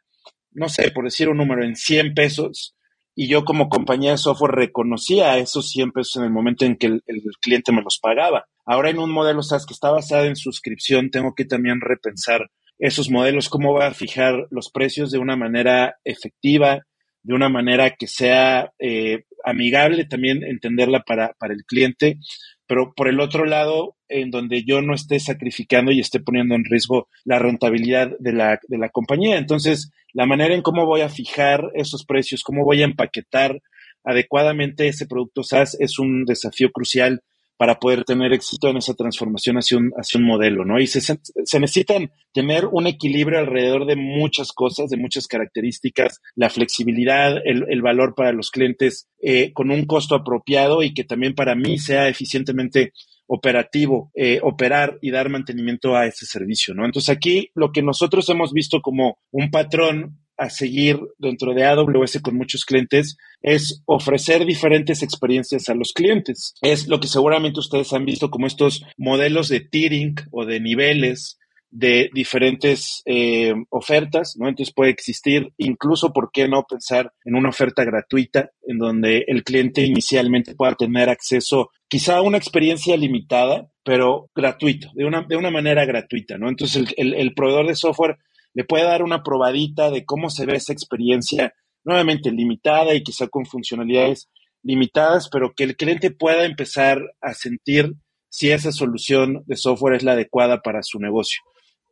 no 0.51 0.69
sé, 0.69 0.91
por 0.91 1.05
decir 1.05 1.29
un 1.29 1.37
número, 1.37 1.63
en 1.63 1.75
100 1.75 2.13
pesos 2.13 2.77
y 3.19 3.27
yo 3.27 3.45
como 3.45 3.67
compañía 3.67 4.11
de 4.11 4.19
software 4.19 4.51
reconocía 4.51 5.39
esos 5.39 5.71
100 5.71 5.91
pesos 5.91 6.17
en 6.17 6.25
el 6.25 6.29
momento 6.29 6.65
en 6.65 6.77
que 6.77 6.85
el, 6.85 7.01
cliente 7.41 7.71
me 7.71 7.81
los 7.81 7.97
pagaba. 7.97 8.45
Ahora 8.63 8.91
en 8.91 8.99
un 8.99 9.11
modelo 9.11 9.41
que 9.41 9.73
está 9.73 9.89
basado 9.89 10.25
en 10.25 10.35
suscripción, 10.35 11.09
tengo 11.09 11.33
que 11.33 11.43
también 11.43 11.81
repensar 11.81 12.51
esos 12.79 13.09
modelos, 13.09 13.49
cómo 13.49 13.73
va 13.73 13.87
a 13.87 13.93
fijar 13.93 14.47
los 14.51 14.69
precios 14.71 15.11
de 15.11 15.19
una 15.19 15.35
manera 15.35 15.97
efectiva, 16.03 16.85
de 17.23 17.33
una 17.33 17.49
manera 17.49 17.91
que 17.91 18.07
sea 18.07 18.71
eh, 18.79 19.23
amigable 19.43 20.05
también 20.05 20.43
entenderla 20.43 21.01
para, 21.01 21.33
para 21.39 21.53
el 21.53 21.63
cliente 21.65 22.19
pero 22.67 22.93
por 22.93 23.07
el 23.07 23.19
otro 23.19 23.45
lado, 23.45 23.95
en 24.09 24.29
donde 24.29 24.63
yo 24.63 24.81
no 24.81 24.93
esté 24.93 25.19
sacrificando 25.19 25.91
y 25.91 26.01
esté 26.01 26.19
poniendo 26.19 26.53
en 26.53 26.65
riesgo 26.65 27.07
la 27.23 27.39
rentabilidad 27.39 28.11
de 28.19 28.33
la, 28.33 28.59
de 28.67 28.77
la 28.77 28.89
compañía. 28.89 29.37
Entonces, 29.37 29.91
la 30.13 30.25
manera 30.25 30.53
en 30.53 30.61
cómo 30.61 30.85
voy 30.85 31.01
a 31.01 31.09
fijar 31.09 31.63
esos 31.73 32.05
precios, 32.05 32.43
cómo 32.43 32.65
voy 32.65 32.81
a 32.81 32.85
empaquetar 32.85 33.61
adecuadamente 34.03 34.87
ese 34.87 35.07
producto 35.07 35.43
SaaS 35.43 35.77
es 35.79 35.97
un 35.97 36.25
desafío 36.25 36.71
crucial 36.71 37.21
para 37.57 37.79
poder 37.79 38.03
tener 38.03 38.33
éxito 38.33 38.69
en 38.69 38.77
esa 38.77 38.93
transformación 38.93 39.57
hacia 39.57 39.77
un, 39.77 39.91
hacia 39.97 40.19
un 40.19 40.25
modelo, 40.25 40.63
¿no? 40.63 40.79
Y 40.79 40.87
se, 40.87 41.01
se, 41.01 41.59
necesitan 41.59 42.11
tener 42.31 42.67
un 42.71 42.87
equilibrio 42.87 43.39
alrededor 43.39 43.85
de 43.85 43.95
muchas 43.95 44.51
cosas, 44.53 44.89
de 44.89 44.97
muchas 44.97 45.27
características, 45.27 46.21
la 46.35 46.49
flexibilidad, 46.49 47.37
el, 47.43 47.65
el 47.67 47.81
valor 47.81 48.13
para 48.15 48.31
los 48.31 48.51
clientes 48.51 49.09
eh, 49.21 49.51
con 49.53 49.71
un 49.71 49.85
costo 49.85 50.15
apropiado 50.15 50.83
y 50.83 50.93
que 50.93 51.03
también 51.03 51.33
para 51.33 51.55
mí 51.55 51.79
sea 51.79 52.07
eficientemente 52.07 52.93
operativo, 53.27 54.11
eh, 54.15 54.39
operar 54.41 54.99
y 55.01 55.11
dar 55.11 55.29
mantenimiento 55.29 55.95
a 55.95 56.05
ese 56.05 56.25
servicio, 56.25 56.73
¿no? 56.73 56.85
Entonces 56.85 57.09
aquí 57.09 57.49
lo 57.55 57.71
que 57.71 57.81
nosotros 57.81 58.29
hemos 58.29 58.53
visto 58.53 58.81
como 58.81 59.19
un 59.31 59.51
patrón 59.51 60.19
a 60.37 60.49
seguir 60.49 60.99
dentro 61.17 61.53
de 61.53 61.65
AWS 61.65 62.21
con 62.21 62.37
muchos 62.37 62.65
clientes 62.65 63.17
es 63.41 63.81
ofrecer 63.85 64.45
diferentes 64.45 65.03
experiencias 65.03 65.69
a 65.69 65.75
los 65.75 65.93
clientes. 65.93 66.53
Es 66.61 66.87
lo 66.87 66.99
que 66.99 67.07
seguramente 67.07 67.59
ustedes 67.59 67.93
han 67.93 68.05
visto 68.05 68.29
como 68.29 68.47
estos 68.47 68.83
modelos 68.97 69.49
de 69.49 69.61
tiering 69.61 70.15
o 70.31 70.45
de 70.45 70.59
niveles 70.59 71.39
de 71.69 72.09
diferentes 72.13 73.01
eh, 73.05 73.53
ofertas, 73.69 74.35
¿no? 74.37 74.47
Entonces 74.47 74.73
puede 74.73 74.91
existir 74.91 75.51
incluso, 75.57 76.13
¿por 76.13 76.31
qué 76.31 76.47
no 76.47 76.63
pensar 76.63 77.11
en 77.25 77.35
una 77.35 77.49
oferta 77.49 77.83
gratuita 77.83 78.51
en 78.65 78.77
donde 78.77 79.25
el 79.27 79.43
cliente 79.43 79.81
inicialmente 79.81 80.55
pueda 80.55 80.75
tener 80.75 81.09
acceso 81.09 81.71
quizá 81.87 82.17
a 82.17 82.21
una 82.21 82.37
experiencia 82.37 82.95
limitada, 82.95 83.69
pero 83.83 84.29
gratuito, 84.33 84.89
de 84.93 85.05
una, 85.05 85.23
de 85.27 85.35
una 85.35 85.51
manera 85.51 85.85
gratuita, 85.85 86.37
¿no? 86.37 86.49
Entonces 86.49 86.93
el, 86.95 87.13
el 87.13 87.33
proveedor 87.33 87.67
de 87.67 87.75
software 87.75 88.17
le 88.57 88.63
puede 88.63 88.85
dar 88.85 89.03
una 89.03 89.21
probadita 89.21 89.91
de 89.91 90.03
cómo 90.03 90.31
se 90.31 90.47
ve 90.47 90.55
esa 90.55 90.73
experiencia, 90.73 91.53
nuevamente 91.83 92.31
limitada 92.31 92.95
y 92.95 93.03
quizá 93.03 93.27
con 93.27 93.45
funcionalidades 93.45 94.31
limitadas, 94.63 95.29
pero 95.31 95.53
que 95.55 95.63
el 95.63 95.75
cliente 95.75 96.09
pueda 96.09 96.43
empezar 96.43 96.99
a 97.21 97.35
sentir 97.35 97.93
si 98.29 98.49
esa 98.49 98.71
solución 98.71 99.43
de 99.45 99.57
software 99.57 99.93
es 99.93 100.01
la 100.01 100.13
adecuada 100.13 100.63
para 100.63 100.81
su 100.81 100.97
negocio. 100.97 101.39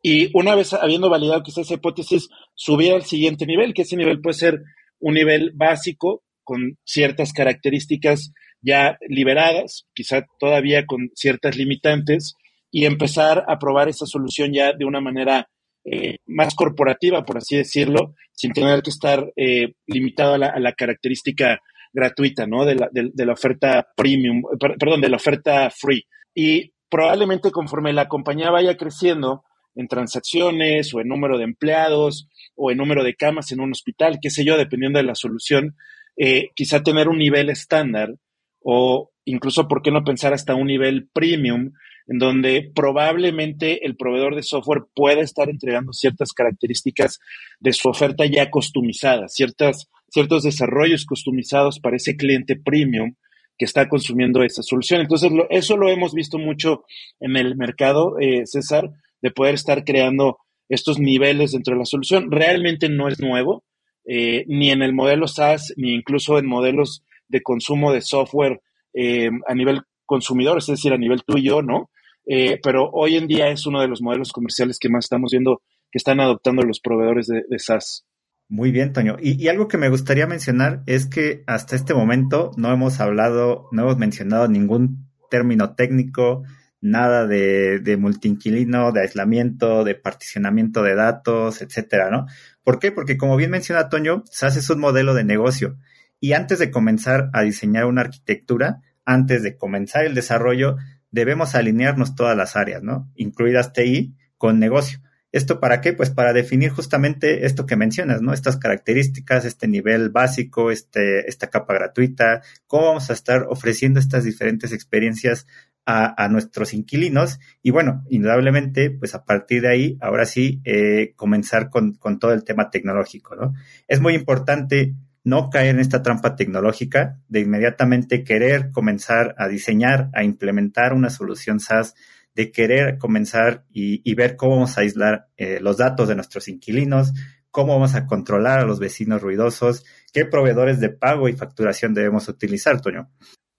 Y 0.02 0.36
una 0.36 0.56
vez 0.56 0.74
habiendo 0.74 1.08
validado 1.08 1.44
quizá 1.44 1.62
esa 1.62 1.76
hipótesis, 1.76 2.30
subir 2.56 2.94
al 2.94 3.04
siguiente 3.04 3.46
nivel, 3.46 3.76
que 3.76 3.84
ese 3.84 3.96
nivel 3.96 4.20
puede 4.20 4.34
ser 4.34 4.62
un 5.00 5.14
nivel 5.14 5.52
básico 5.54 6.24
con 6.44 6.80
ciertas 6.84 7.32
características 7.32 8.34
ya 8.62 8.98
liberadas, 9.08 9.86
quizá 9.94 10.26
todavía 10.40 10.88
con 10.88 11.12
ciertas 11.14 11.58
limitantes, 11.58 12.34
y 12.72 12.86
empezar 12.86 13.46
a 13.48 13.60
probar 13.60 13.88
esa 13.88 14.08
solución 14.08 14.52
ya 14.52 14.74
de 14.74 14.86
una 14.86 15.00
manera 15.00 15.48
eh, 15.86 16.18
más 16.26 16.56
corporativa, 16.56 17.24
por 17.24 17.38
así 17.38 17.56
decirlo, 17.56 18.16
sin 18.32 18.54
tener 18.54 18.82
que 18.82 18.90
estar 18.90 19.32
eh, 19.36 19.74
limitado 19.86 20.34
a 20.34 20.38
la, 20.38 20.74
característica 20.74 21.60
gratuita, 21.94 22.48
¿no? 22.48 22.66
De 22.66 22.76
la, 22.76 22.90
de, 22.92 23.26
la 23.26 23.34
oferta 23.34 23.88
premium, 23.96 24.42
perdón, 24.60 25.02
de 25.02 25.10
la 25.10 25.18
oferta 25.18 25.70
free. 25.70 26.08
Y 26.34 26.74
probablemente 26.90 27.52
conforme 27.52 27.94
la 27.94 28.08
compañía 28.08 28.50
vaya 28.50 28.78
creciendo 28.78 29.44
en 29.76 29.88
transacciones 29.88 30.92
o 30.94 31.02
en 31.02 31.08
número 31.08 31.38
de 31.38 31.44
empleados 31.44 32.28
o 32.56 32.72
en 32.72 32.78
número 32.78 33.04
de 33.04 33.16
camas 33.16 33.52
en 33.52 33.60
un 33.60 33.72
hospital, 33.72 34.18
qué 34.20 34.32
sé 34.32 34.44
yo, 34.44 34.58
dependiendo 34.58 34.98
de 34.98 35.06
la 35.06 35.16
solución, 35.16 35.76
eh, 36.18 36.50
quizá 36.56 36.82
tener 36.82 37.10
un 37.10 37.20
nivel 37.20 37.50
estándar 37.50 38.16
o 38.60 39.12
incluso, 39.26 39.68
¿por 39.68 39.82
qué 39.82 39.92
no 39.92 40.04
pensar 40.04 40.34
hasta 40.34 40.56
un 40.56 40.68
nivel 40.68 41.10
premium 41.14 41.74
en 42.08 42.20
donde 42.20 42.72
probablemente 42.74 43.86
el 43.86 43.96
proveedor 43.96 44.36
de 44.36 44.44
software 44.44 44.84
pueda 44.94 45.22
estar 45.22 45.50
entregando 45.50 45.94
ciertas 45.94 46.34
características 46.34 47.20
de 47.60 47.74
su 47.74 47.90
oferta 47.90 48.26
ya 48.26 48.50
customizada, 48.50 49.28
ciertas, 49.28 49.90
ciertos 50.10 50.44
desarrollos 50.44 51.06
customizados 51.06 51.80
para 51.80 51.96
ese 51.96 52.16
cliente 52.16 52.56
premium 52.56 53.16
que 53.58 53.66
está 53.66 53.88
consumiendo 53.88 54.44
esa 54.44 54.62
solución. 54.62 55.02
Entonces, 55.02 55.32
eso 55.50 55.78
lo 55.78 55.90
hemos 55.90 56.14
visto 56.14 56.38
mucho 56.38 56.84
en 57.20 57.38
el 57.38 57.56
mercado, 57.56 58.20
eh, 58.20 58.46
César, 58.46 58.90
de 59.22 59.32
poder 59.32 59.56
estar 59.56 59.84
creando 59.84 60.38
estos 60.70 61.00
niveles 61.00 61.54
dentro 61.54 61.74
de 61.74 61.80
la 61.80 61.86
solución. 61.86 62.32
Realmente 62.32 62.90
no 62.90 63.08
es 63.08 63.20
nuevo, 63.20 63.64
eh, 64.06 64.46
ni 64.48 64.72
en 64.72 64.82
el 64.82 64.94
modelo 64.94 65.28
SaaS, 65.28 65.74
ni 65.78 65.94
incluso 65.94 66.38
en 66.38 66.48
modelos 66.48 67.04
de 67.28 67.42
consumo 67.42 67.92
de 67.92 68.02
software 68.02 68.62
eh, 68.94 69.30
a 69.48 69.56
nivel 69.56 69.82
consumidor, 70.06 70.58
es 70.58 70.68
decir, 70.68 70.94
a 70.94 70.98
nivel 70.98 71.24
tú 71.26 71.38
y 71.38 71.44
yo, 71.44 71.62
¿no? 71.62 71.90
Eh, 72.26 72.60
pero 72.64 72.90
hoy 72.92 73.18
en 73.18 73.28
día 73.28 73.50
es 73.50 73.66
uno 73.66 73.82
de 73.82 73.88
los 73.88 74.02
modelos 74.02 74.32
comerciales 74.32 74.80
que 74.80 74.90
más 74.90 75.06
estamos 75.06 75.32
viendo 75.32 75.62
que 75.92 75.98
están 75.98 76.20
adoptando 76.20 76.64
los 76.64 76.80
proveedores 76.80 77.28
de, 77.28 77.60
SaaS. 77.60 78.06
Muy 78.48 78.72
bien, 78.72 78.94
Toño. 78.94 79.18
Y, 79.22 79.48
algo 79.48 79.68
que 79.68 79.78
me 79.78 79.90
gustaría 79.90 80.28
mencionar 80.28 80.84
es 80.86 81.06
que 81.08 81.44
hasta 81.48 81.76
este 81.76 81.94
momento 81.94 82.52
no 82.58 82.72
hemos 82.72 83.00
hablado, 83.00 83.70
no 83.72 83.84
hemos 83.84 83.98
mencionado 83.98 84.48
ningún 84.48 85.10
término 85.30 85.74
técnico, 85.76 86.44
nada 86.82 87.26
de, 87.26 87.80
de 87.80 87.98
multiinquilino, 87.98 88.92
de 88.92 89.02
aislamiento, 89.02 89.84
de 89.84 89.96
particionamiento 89.96 90.84
de 90.84 90.96
datos, 90.96 91.62
etcétera, 91.62 92.12
¿no? 92.12 92.28
¿Por 92.64 92.80
qué? 92.80 92.92
Porque 92.92 93.18
como 93.18 93.38
bien 93.38 93.52
menciona 93.52 93.90
Toño, 93.90 94.24
SaaS 94.30 94.58
es 94.58 94.70
un 94.70 94.80
modelo 94.80 95.14
de 95.14 95.24
negocio. 95.24 95.78
Y 96.20 96.34
antes 96.34 96.60
de 96.60 96.72
comenzar 96.72 97.30
a 97.34 97.42
diseñar 97.42 97.86
una 97.86 98.02
arquitectura, 98.02 98.82
antes 99.06 99.44
de 99.44 99.56
comenzar 99.56 100.06
el 100.06 100.16
desarrollo, 100.16 100.78
debemos 101.16 101.56
alinearnos 101.56 102.14
todas 102.14 102.36
las 102.36 102.58
áreas, 102.58 102.84
¿no? 102.84 103.10
Incluidas 103.16 103.72
TI 103.72 104.16
con 104.38 104.60
negocio. 104.60 105.00
¿Esto 105.32 105.60
para 105.62 105.80
qué? 105.82 105.94
Pues 105.94 106.10
para 106.10 106.34
definir 106.34 106.72
justamente 106.72 107.46
esto 107.46 107.66
que 107.66 107.78
mencionas, 107.78 108.22
¿no? 108.22 108.34
Estas 108.34 108.58
características, 108.58 109.46
este 109.46 109.68
nivel 109.68 110.10
básico, 110.10 110.72
este, 110.72 111.28
esta 111.30 111.50
capa 111.50 111.74
gratuita, 111.74 112.42
cómo 112.68 112.88
vamos 112.88 113.10
a 113.10 113.14
estar 113.14 113.46
ofreciendo 113.50 114.00
estas 114.00 114.26
diferentes 114.26 114.74
experiencias 114.74 115.48
a, 115.88 116.28
nuestros 116.30 116.74
inquilinos 116.74 117.40
y 117.62 117.70
bueno, 117.70 118.04
indudablemente, 118.10 118.90
pues 118.90 119.14
a 119.14 119.24
partir 119.24 119.62
de 119.62 119.68
ahí, 119.70 119.98
ahora 120.02 120.26
sí, 120.26 120.60
eh, 120.66 121.14
comenzar 121.16 121.70
con, 121.70 121.94
con 121.94 122.18
todo 122.18 122.34
el 122.34 122.44
tema 122.44 122.72
tecnológico, 122.72 123.36
¿no? 123.36 123.54
Es 123.88 124.02
muy 124.02 124.16
importante 124.16 124.96
no 125.26 125.50
caer 125.50 125.76
en 125.76 125.80
esta 125.80 126.02
trampa 126.02 126.36
tecnológica 126.36 127.20
de 127.28 127.42
inmediatamente 127.42 128.24
querer 128.24 128.72
comenzar 128.72 129.36
a 129.38 129.48
diseñar, 129.48 130.10
a 130.14 130.24
implementar 130.24 130.94
una 130.94 131.10
solución 131.10 131.60
SaaS, 131.60 131.96
de 132.36 132.52
querer 132.52 132.98
comenzar 132.98 133.66
y, 133.72 134.14
ver 134.14 134.36
cómo 134.36 134.56
vamos 134.56 134.78
a 134.78 134.82
aislar 134.82 135.30
eh, 135.38 135.60
los 135.62 135.78
datos 135.78 136.08
de 136.08 136.16
nuestros 136.16 136.48
inquilinos, 136.48 137.14
cómo 137.50 137.74
vamos 137.74 137.96
a 137.96 138.06
controlar 138.06 138.60
a 138.60 138.66
los 138.66 138.80
vecinos 138.80 139.22
ruidosos, 139.22 139.86
qué 140.14 140.26
proveedores 140.26 140.80
de 140.80 140.90
pago 140.90 141.28
y 141.30 141.34
facturación 141.34 141.94
debemos 141.94 142.28
utilizar, 142.28 142.82
Toño. 142.82 143.10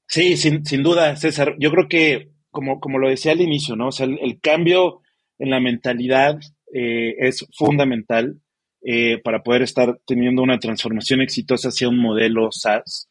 Sí, 0.06 0.36
sin, 0.36 0.64
sin 0.64 0.82
duda, 0.82 1.16
César. 1.16 1.56
Yo 1.58 1.70
creo 1.70 1.88
que, 1.88 2.30
como, 2.50 2.78
como 2.78 2.98
lo 2.98 3.08
decía 3.08 3.32
al 3.32 3.40
inicio, 3.40 3.74
¿no? 3.74 3.88
O 3.88 3.92
sea, 3.92 4.06
el, 4.06 4.38
cambio 4.40 5.00
en 5.38 5.50
la 5.50 5.60
mentalidad 5.60 6.38
eh, 6.72 7.14
es 7.18 7.46
fundamental. 7.56 8.38
Eh, 8.88 9.18
para 9.18 9.42
poder 9.42 9.62
estar 9.62 9.98
teniendo 10.06 10.42
una 10.42 10.60
transformación 10.60 11.20
exitosa 11.20 11.70
hacia 11.70 11.88
un 11.88 11.98
modelo 11.98 12.52
SaaS. 12.52 13.08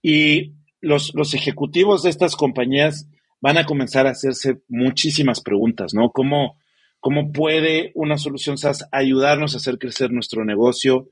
Y 0.00 0.54
los, 0.80 1.14
los 1.14 1.34
ejecutivos 1.34 2.02
de 2.02 2.08
estas 2.08 2.34
compañías 2.34 3.06
van 3.38 3.58
a 3.58 3.66
comenzar 3.66 4.06
a 4.06 4.12
hacerse 4.12 4.62
muchísimas 4.68 5.42
preguntas, 5.42 5.92
¿no? 5.92 6.12
¿Cómo, 6.12 6.56
cómo 6.98 7.30
puede 7.30 7.92
una 7.94 8.16
solución 8.16 8.56
SaaS 8.56 8.88
ayudarnos 8.90 9.52
a 9.52 9.58
hacer 9.58 9.76
crecer 9.76 10.10
nuestro 10.12 10.46
negocio? 10.46 11.10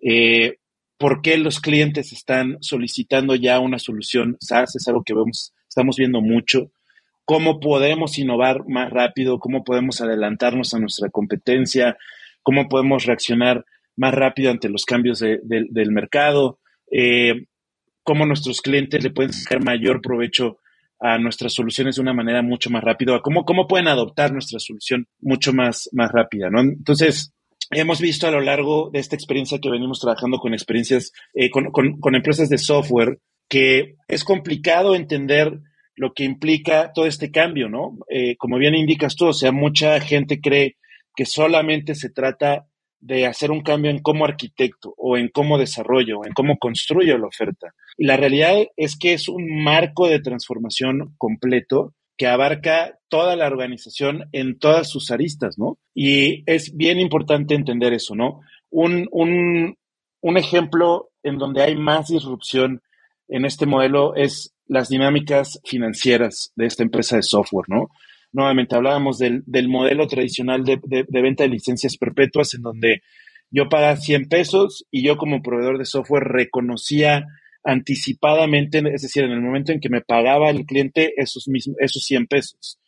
Eh, 0.00 0.58
por 0.96 1.20
qué 1.20 1.36
los 1.36 1.58
clientes 1.58 2.12
están 2.12 2.58
solicitando 2.60 3.34
ya 3.34 3.58
una 3.58 3.80
solución 3.80 4.36
SaaS, 4.38 4.76
es 4.76 4.86
algo 4.86 5.02
que 5.02 5.12
vemos, 5.12 5.52
estamos 5.68 5.96
viendo 5.96 6.20
mucho, 6.20 6.70
cómo 7.24 7.58
podemos 7.58 8.16
innovar 8.16 8.68
más 8.68 8.90
rápido, 8.90 9.40
cómo 9.40 9.64
podemos 9.64 10.00
adelantarnos 10.00 10.72
a 10.72 10.78
nuestra 10.78 11.10
competencia, 11.10 11.96
cómo 12.46 12.68
podemos 12.68 13.04
reaccionar 13.06 13.64
más 13.96 14.14
rápido 14.14 14.52
ante 14.52 14.68
los 14.68 14.84
cambios 14.84 15.18
del 15.18 15.90
mercado, 15.90 16.60
eh, 16.92 17.46
cómo 18.04 18.24
nuestros 18.24 18.60
clientes 18.60 19.02
le 19.02 19.10
pueden 19.10 19.32
sacar 19.32 19.64
mayor 19.64 20.00
provecho 20.00 20.58
a 21.00 21.18
nuestras 21.18 21.54
soluciones 21.54 21.96
de 21.96 22.02
una 22.02 22.12
manera 22.12 22.42
mucho 22.42 22.70
más 22.70 22.84
rápida, 22.84 23.20
cómo, 23.20 23.44
cómo 23.44 23.66
pueden 23.66 23.88
adoptar 23.88 24.32
nuestra 24.32 24.60
solución 24.60 25.08
mucho 25.20 25.52
más, 25.52 25.90
más 25.90 26.12
rápida, 26.12 26.48
¿no? 26.48 26.60
Entonces, 26.60 27.32
hemos 27.72 28.00
visto 28.00 28.28
a 28.28 28.30
lo 28.30 28.40
largo 28.40 28.90
de 28.92 29.00
esta 29.00 29.16
experiencia 29.16 29.58
que 29.58 29.68
venimos 29.68 29.98
trabajando 29.98 30.38
con 30.38 30.54
experiencias, 30.54 31.10
eh, 31.34 31.50
con, 31.50 31.72
con, 31.72 32.14
empresas 32.14 32.48
de 32.48 32.58
software, 32.58 33.18
que 33.48 33.96
es 34.06 34.22
complicado 34.22 34.94
entender 34.94 35.58
lo 35.96 36.12
que 36.14 36.22
implica 36.22 36.92
todo 36.94 37.06
este 37.06 37.32
cambio, 37.32 37.68
¿no? 37.68 37.98
Eh, 38.08 38.36
como 38.36 38.56
bien 38.56 38.76
indicas 38.76 39.16
tú, 39.16 39.26
o 39.26 39.32
sea, 39.32 39.50
mucha 39.50 39.98
gente 39.98 40.40
cree 40.40 40.76
que 41.16 41.26
solamente 41.26 41.94
se 41.94 42.10
trata 42.10 42.66
de 43.00 43.26
hacer 43.26 43.50
un 43.50 43.62
cambio 43.62 43.90
en 43.90 44.00
cómo 44.00 44.24
arquitecto 44.24 44.94
o 44.96 45.16
en 45.16 45.28
cómo 45.28 45.58
desarrollo, 45.58 46.24
en 46.24 46.32
cómo 46.32 46.58
construyo 46.58 47.18
la 47.18 47.28
oferta. 47.28 47.72
Y 47.96 48.06
la 48.06 48.16
realidad 48.16 48.56
es 48.76 48.96
que 48.98 49.12
es 49.12 49.28
un 49.28 49.62
marco 49.62 50.08
de 50.08 50.20
transformación 50.20 51.14
completo 51.18 51.94
que 52.16 52.26
abarca 52.26 52.98
toda 53.08 53.36
la 53.36 53.46
organización 53.46 54.24
en 54.32 54.58
todas 54.58 54.88
sus 54.88 55.10
aristas, 55.10 55.58
¿no? 55.58 55.78
Y 55.94 56.42
es 56.50 56.74
bien 56.76 56.98
importante 56.98 57.54
entender 57.54 57.92
eso, 57.92 58.14
¿no? 58.14 58.40
Un, 58.70 59.06
un, 59.10 59.76
un 60.22 60.36
ejemplo 60.36 61.10
en 61.22 61.38
donde 61.38 61.62
hay 61.62 61.76
más 61.76 62.08
disrupción 62.08 62.82
en 63.28 63.44
este 63.44 63.66
modelo 63.66 64.14
es 64.14 64.54
las 64.66 64.88
dinámicas 64.88 65.60
financieras 65.64 66.52
de 66.56 66.66
esta 66.66 66.82
empresa 66.82 67.16
de 67.16 67.22
software, 67.22 67.68
¿no? 67.68 67.88
Nuevamente 68.36 68.76
hablábamos 68.76 69.16
del, 69.16 69.42
del 69.46 69.66
modelo 69.66 70.06
tradicional 70.06 70.62
de, 70.62 70.78
de, 70.84 71.22
venta 71.22 71.44
de 71.44 71.48
licencias 71.48 71.96
perpetuas 71.96 72.52
en 72.52 72.60
donde 72.60 73.00
yo 73.50 73.70
pagaba 73.70 73.96
100 73.96 74.28
pesos 74.28 74.84
y 74.90 75.02
yo 75.02 75.16
como 75.16 75.40
proveedor 75.40 75.78
de 75.78 75.86
software 75.86 76.24
reconocía 76.24 77.24
anticipadamente, 77.64 78.82
es 78.92 79.00
decir, 79.00 79.24
en 79.24 79.32
el 79.32 79.40
momento 79.40 79.72
en 79.72 79.80
que 79.80 79.88
me 79.88 80.02
pagaba 80.02 80.50
el 80.50 80.66
cliente 80.66 81.14
esos, 81.16 81.48
mismos, 81.48 81.78
esos 81.80 82.04
100 82.04 82.26
pesos. 82.26 82.78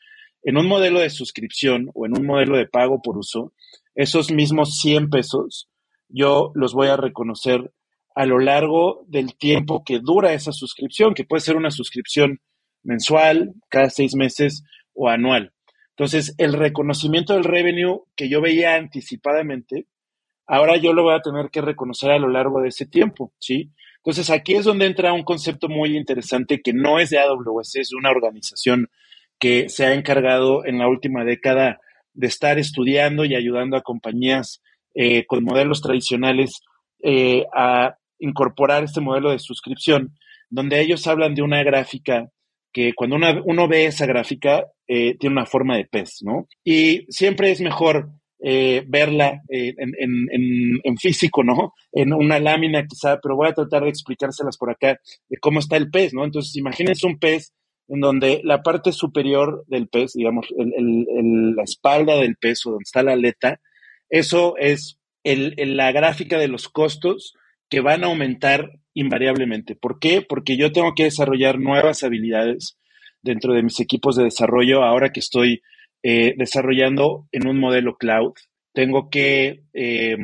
En 0.42 0.58
un 0.58 0.68
modelo 0.68 1.00
de 1.00 1.08
suscripción 1.08 1.90
o 1.94 2.04
en 2.04 2.18
un 2.18 2.26
modelo 2.26 2.58
de 2.58 2.66
pago 2.66 3.00
por 3.00 3.16
uso, 3.16 3.54
esos 3.94 4.30
mismos 4.30 4.78
100 4.78 5.08
pesos 5.08 5.70
yo 6.10 6.52
los 6.56 6.74
voy 6.74 6.88
a 6.88 6.98
reconocer 6.98 7.72
a 8.14 8.26
lo 8.26 8.38
largo 8.38 9.02
del 9.06 9.34
tiempo 9.34 9.82
que 9.82 9.98
dura 9.98 10.34
esa 10.34 10.52
suscripción, 10.52 11.14
que 11.14 11.24
puede 11.24 11.40
ser 11.40 11.56
una 11.56 11.70
suscripción 11.70 12.42
mensual, 12.82 13.54
cada 13.70 13.88
seis 13.88 14.14
meses 14.14 14.62
o 14.98 15.08
anual. 15.08 15.52
Entonces, 15.90 16.34
el 16.38 16.52
reconocimiento 16.52 17.34
del 17.34 17.44
revenue 17.44 18.02
que 18.16 18.28
yo 18.28 18.40
veía 18.40 18.74
anticipadamente, 18.74 19.86
ahora 20.46 20.76
yo 20.76 20.92
lo 20.92 21.04
voy 21.04 21.14
a 21.14 21.22
tener 21.22 21.50
que 21.50 21.60
reconocer 21.60 22.10
a 22.10 22.18
lo 22.18 22.28
largo 22.28 22.60
de 22.60 22.68
ese 22.68 22.86
tiempo, 22.86 23.32
¿sí? 23.38 23.70
Entonces, 23.96 24.30
aquí 24.30 24.54
es 24.54 24.64
donde 24.64 24.86
entra 24.86 25.12
un 25.12 25.24
concepto 25.24 25.68
muy 25.68 25.96
interesante 25.96 26.60
que 26.62 26.72
no 26.72 26.98
es 26.98 27.10
de 27.10 27.18
AWS, 27.18 27.76
es 27.76 27.92
una 27.92 28.10
organización 28.10 28.88
que 29.38 29.68
se 29.68 29.86
ha 29.86 29.94
encargado 29.94 30.64
en 30.66 30.78
la 30.78 30.88
última 30.88 31.24
década 31.24 31.80
de 32.12 32.26
estar 32.26 32.58
estudiando 32.58 33.24
y 33.24 33.34
ayudando 33.34 33.76
a 33.76 33.82
compañías 33.82 34.62
eh, 34.94 35.26
con 35.26 35.44
modelos 35.44 35.80
tradicionales 35.80 36.60
eh, 37.02 37.44
a 37.54 37.96
incorporar 38.18 38.82
este 38.82 39.00
modelo 39.00 39.30
de 39.30 39.38
suscripción, 39.38 40.16
donde 40.50 40.80
ellos 40.80 41.06
hablan 41.06 41.34
de 41.34 41.42
una 41.42 41.62
gráfica 41.62 42.30
que 42.72 42.92
cuando 42.94 43.16
uno 43.44 43.68
ve 43.68 43.86
esa 43.86 44.06
gráfica 44.06 44.66
eh, 44.86 45.16
tiene 45.18 45.34
una 45.34 45.46
forma 45.46 45.76
de 45.76 45.84
pez, 45.84 46.22
¿no? 46.22 46.48
Y 46.64 47.06
siempre 47.08 47.50
es 47.50 47.60
mejor 47.60 48.10
eh, 48.40 48.84
verla 48.86 49.42
eh, 49.48 49.74
en, 49.76 50.96
físico, 50.98 51.42
¿no? 51.42 51.74
En 51.92 52.12
una 52.12 52.38
lámina 52.38 52.86
quizá, 52.86 53.18
pero 53.20 53.36
voy 53.36 53.48
a 53.48 53.54
tratar 53.54 53.84
de 53.84 53.90
explicárselas 53.90 54.56
por 54.56 54.70
acá 54.70 54.98
de 55.28 55.36
cómo 55.38 55.60
está 55.60 55.76
el 55.76 55.90
pez, 55.90 56.14
¿no? 56.14 56.24
Entonces, 56.24 56.56
imagínense 56.56 57.06
un 57.06 57.18
pez 57.18 57.52
en 57.88 58.00
donde 58.00 58.40
la 58.44 58.62
parte 58.62 58.92
superior 58.92 59.64
del 59.66 59.88
pez, 59.88 60.12
digamos, 60.12 60.46
la 60.56 61.62
espalda 61.62 62.16
del 62.16 62.36
pez 62.36 62.66
o 62.66 62.70
donde 62.70 62.84
está 62.84 63.02
la 63.02 63.12
aleta, 63.12 63.60
eso 64.10 64.56
es 64.58 64.98
la 65.24 65.92
gráfica 65.92 66.38
de 66.38 66.48
los 66.48 66.68
costos 66.68 67.34
que 67.68 67.80
van 67.80 68.04
a 68.04 68.08
aumentar 68.08 68.70
invariablemente. 68.94 69.76
¿Por 69.76 69.98
qué? 69.98 70.22
Porque 70.22 70.56
yo 70.56 70.72
tengo 70.72 70.94
que 70.94 71.04
desarrollar 71.04 71.58
nuevas 71.58 72.02
habilidades 72.02 72.78
dentro 73.22 73.54
de 73.54 73.62
mis 73.62 73.80
equipos 73.80 74.16
de 74.16 74.24
desarrollo 74.24 74.82
ahora 74.82 75.10
que 75.10 75.20
estoy 75.20 75.62
eh, 76.02 76.34
desarrollando 76.36 77.26
en 77.32 77.46
un 77.48 77.58
modelo 77.58 77.96
cloud. 77.96 78.32
Tengo 78.72 79.10
que 79.10 79.62
eh, 79.74 80.16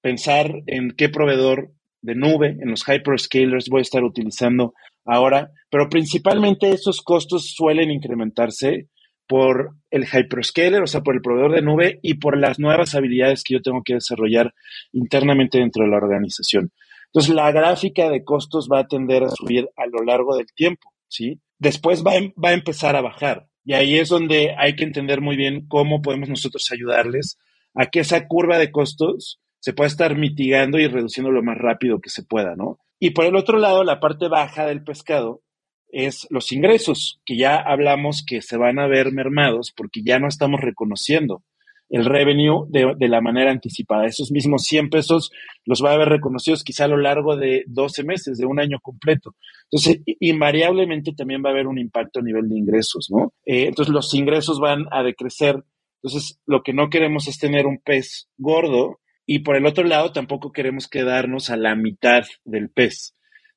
pensar 0.00 0.62
en 0.66 0.92
qué 0.92 1.08
proveedor 1.08 1.72
de 2.02 2.14
nube, 2.14 2.56
en 2.60 2.70
los 2.70 2.84
hyperscalers 2.86 3.68
voy 3.68 3.80
a 3.80 3.82
estar 3.82 4.04
utilizando 4.04 4.74
ahora, 5.04 5.50
pero 5.70 5.88
principalmente 5.88 6.70
esos 6.70 7.02
costos 7.02 7.52
suelen 7.54 7.90
incrementarse 7.90 8.88
por 9.26 9.74
el 9.90 10.04
hyperscaler, 10.04 10.82
o 10.82 10.86
sea, 10.86 11.00
por 11.00 11.16
el 11.16 11.22
proveedor 11.22 11.52
de 11.52 11.62
nube 11.62 11.98
y 12.02 12.14
por 12.14 12.38
las 12.38 12.58
nuevas 12.60 12.94
habilidades 12.94 13.42
que 13.42 13.54
yo 13.54 13.62
tengo 13.62 13.82
que 13.84 13.94
desarrollar 13.94 14.54
internamente 14.92 15.58
dentro 15.58 15.84
de 15.84 15.90
la 15.90 15.96
organización. 15.96 16.70
Entonces, 17.16 17.34
la 17.34 17.50
gráfica 17.50 18.10
de 18.10 18.24
costos 18.24 18.68
va 18.70 18.80
a 18.80 18.88
tender 18.88 19.24
a 19.24 19.30
subir 19.30 19.70
a 19.74 19.86
lo 19.86 20.04
largo 20.04 20.36
del 20.36 20.52
tiempo, 20.54 20.92
¿sí? 21.08 21.40
Después 21.58 22.04
va, 22.06 22.14
em, 22.14 22.30
va 22.32 22.50
a 22.50 22.52
empezar 22.52 22.94
a 22.94 23.00
bajar. 23.00 23.46
Y 23.64 23.72
ahí 23.72 23.96
es 23.96 24.10
donde 24.10 24.54
hay 24.58 24.76
que 24.76 24.84
entender 24.84 25.22
muy 25.22 25.34
bien 25.34 25.66
cómo 25.66 26.02
podemos 26.02 26.28
nosotros 26.28 26.70
ayudarles 26.70 27.38
a 27.74 27.86
que 27.86 28.00
esa 28.00 28.28
curva 28.28 28.58
de 28.58 28.70
costos 28.70 29.40
se 29.60 29.72
pueda 29.72 29.88
estar 29.88 30.14
mitigando 30.14 30.78
y 30.78 30.88
reduciendo 30.88 31.32
lo 31.32 31.42
más 31.42 31.56
rápido 31.56 32.02
que 32.02 32.10
se 32.10 32.22
pueda, 32.22 32.54
¿no? 32.54 32.80
Y 33.00 33.12
por 33.12 33.24
el 33.24 33.36
otro 33.36 33.56
lado, 33.56 33.82
la 33.82 33.98
parte 33.98 34.28
baja 34.28 34.66
del 34.66 34.84
pescado 34.84 35.40
es 35.88 36.26
los 36.28 36.52
ingresos, 36.52 37.22
que 37.24 37.38
ya 37.38 37.56
hablamos 37.56 38.22
que 38.26 38.42
se 38.42 38.58
van 38.58 38.78
a 38.78 38.88
ver 38.88 39.10
mermados 39.10 39.72
porque 39.74 40.02
ya 40.04 40.18
no 40.18 40.28
estamos 40.28 40.60
reconociendo 40.60 41.42
el 41.88 42.04
revenue 42.04 42.66
de, 42.68 43.08
la 43.08 43.20
manera 43.20 43.50
anticipada. 43.50 44.06
Esos 44.06 44.30
mismos 44.30 44.64
100 44.64 44.90
pesos 44.90 45.30
los 45.64 45.82
va 45.84 45.90
a 45.90 45.94
haber 45.94 46.08
reconocidos 46.08 46.64
quizá 46.64 46.84
a 46.84 46.88
lo 46.88 46.96
largo 46.96 47.36
de 47.36 47.64
12 47.68 48.04
meses, 48.04 48.38
de 48.38 48.46
un 48.46 48.60
año 48.60 48.78
completo. 48.80 49.34
Entonces, 49.70 50.02
invariablemente 50.20 51.12
también 51.12 51.42
va 51.44 51.50
a 51.50 51.52
haber 51.52 51.66
un 51.66 51.78
impacto 51.78 52.20
a 52.20 52.22
nivel 52.22 52.48
de 52.48 52.58
ingresos, 52.58 53.08
¿no? 53.10 53.32
Eh, 53.44 53.66
entonces, 53.66 53.92
los 53.92 54.12
ingresos 54.14 54.60
van 54.60 54.86
a 54.90 55.02
decrecer. 55.02 55.62
Entonces, 56.02 56.38
lo 56.46 56.62
que 56.62 56.72
no 56.72 56.90
queremos 56.90 57.28
es 57.28 57.38
tener 57.38 57.66
un 57.66 57.78
pez 57.78 58.28
gordo 58.36 59.00
y 59.26 59.40
por 59.40 59.56
el 59.56 59.66
otro 59.66 59.84
lado 59.84 60.12
tampoco 60.12 60.52
queremos 60.52 60.86
quedarnos 60.86 61.50
a 61.50 61.56
la 61.56 61.74
mitad 61.74 62.24
del 62.44 62.70
pez. 62.70 63.15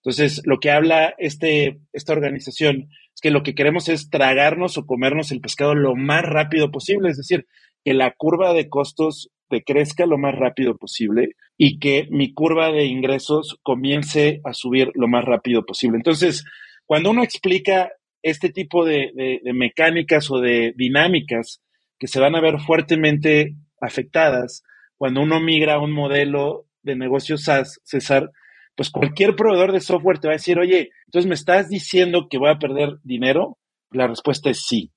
Entonces, 0.09 0.41
lo 0.45 0.59
que 0.59 0.71
habla 0.71 1.13
este, 1.19 1.81
esta 1.93 2.13
organización 2.13 2.89
es 3.13 3.21
que 3.21 3.29
lo 3.29 3.43
que 3.43 3.53
queremos 3.53 3.89
es 3.89 4.09
tragarnos 4.09 4.77
o 4.79 4.87
comernos 4.87 5.31
el 5.31 5.39
pescado 5.39 5.75
lo 5.75 5.95
más 5.95 6.23
rápido 6.23 6.71
posible, 6.71 7.09
es 7.09 7.17
decir, 7.17 7.45
que 7.85 7.93
la 7.93 8.15
curva 8.17 8.53
de 8.53 8.69
costos 8.69 9.29
decrezca 9.51 10.07
lo 10.07 10.17
más 10.17 10.33
rápido 10.35 10.77
posible 10.77 11.35
y 11.57 11.77
que 11.77 12.07
mi 12.09 12.33
curva 12.33 12.71
de 12.71 12.85
ingresos 12.85 13.59
comience 13.61 14.41
a 14.43 14.53
subir 14.53 14.89
lo 14.95 15.07
más 15.07 15.25
rápido 15.25 15.63
posible. 15.63 15.97
Entonces, 15.97 16.43
cuando 16.87 17.11
uno 17.11 17.23
explica 17.23 17.91
este 18.23 18.49
tipo 18.49 18.83
de, 18.83 19.11
mecánicas 19.53 20.31
o 20.31 20.39
de 20.39 20.73
dinámicas 20.75 21.61
que 21.99 22.07
se 22.07 22.19
van 22.19 22.35
a 22.35 22.41
ver 22.41 22.59
fuertemente 22.59 23.53
afectadas 23.79 24.63
cuando 24.97 25.21
uno 25.21 25.39
migra 25.39 25.75
a 25.75 25.79
un 25.79 25.91
modelo 25.91 26.65
de 26.81 26.95
negocio 26.95 27.37
César, 27.37 28.31
pues 28.79 28.91
cualquier 28.91 29.35
proveedor 29.35 29.73
de 29.73 29.81
software 29.81 30.19
te 30.19 30.29
va 30.29 30.35
a 30.35 30.37
decir, 30.37 30.57
oye, 30.57 30.91
entonces 31.07 31.27
me 31.27 31.35
estás 31.35 31.67
diciendo 31.67 32.27
que 32.29 32.37
voy 32.37 32.49
a 32.49 32.59
perder 32.59 32.97
dinero. 33.03 33.57
La 33.91 34.07
respuesta 34.07 34.49
es 34.49 34.63
sí. 34.65 34.93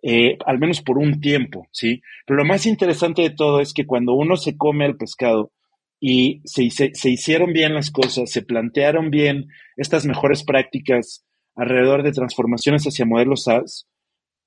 Eh, 0.00 0.38
al 0.46 0.60
menos 0.60 0.80
por 0.80 0.96
un 0.96 1.20
tiempo, 1.20 1.66
¿sí? 1.72 2.02
Pero 2.24 2.36
lo 2.36 2.44
más 2.44 2.66
interesante 2.66 3.22
de 3.22 3.30
todo 3.30 3.60
es 3.60 3.74
que 3.74 3.84
cuando 3.84 4.14
uno 4.14 4.36
se 4.36 4.56
come 4.56 4.86
el 4.86 4.96
pescado 4.96 5.50
y 5.98 6.40
se, 6.44 6.70
se, 6.70 7.10
hicieron 7.10 7.52
bien 7.52 7.74
las 7.74 7.90
cosas, 7.90 8.30
se 8.30 8.42
plantearon 8.42 9.10
bien 9.10 9.48
estas 9.76 10.06
mejores 10.06 10.44
prácticas 10.44 11.26
alrededor 11.56 12.04
de 12.04 12.12
transformaciones 12.12 12.84
hacia 12.84 13.06
modelos 13.06 13.42
SaaS, 13.42 13.88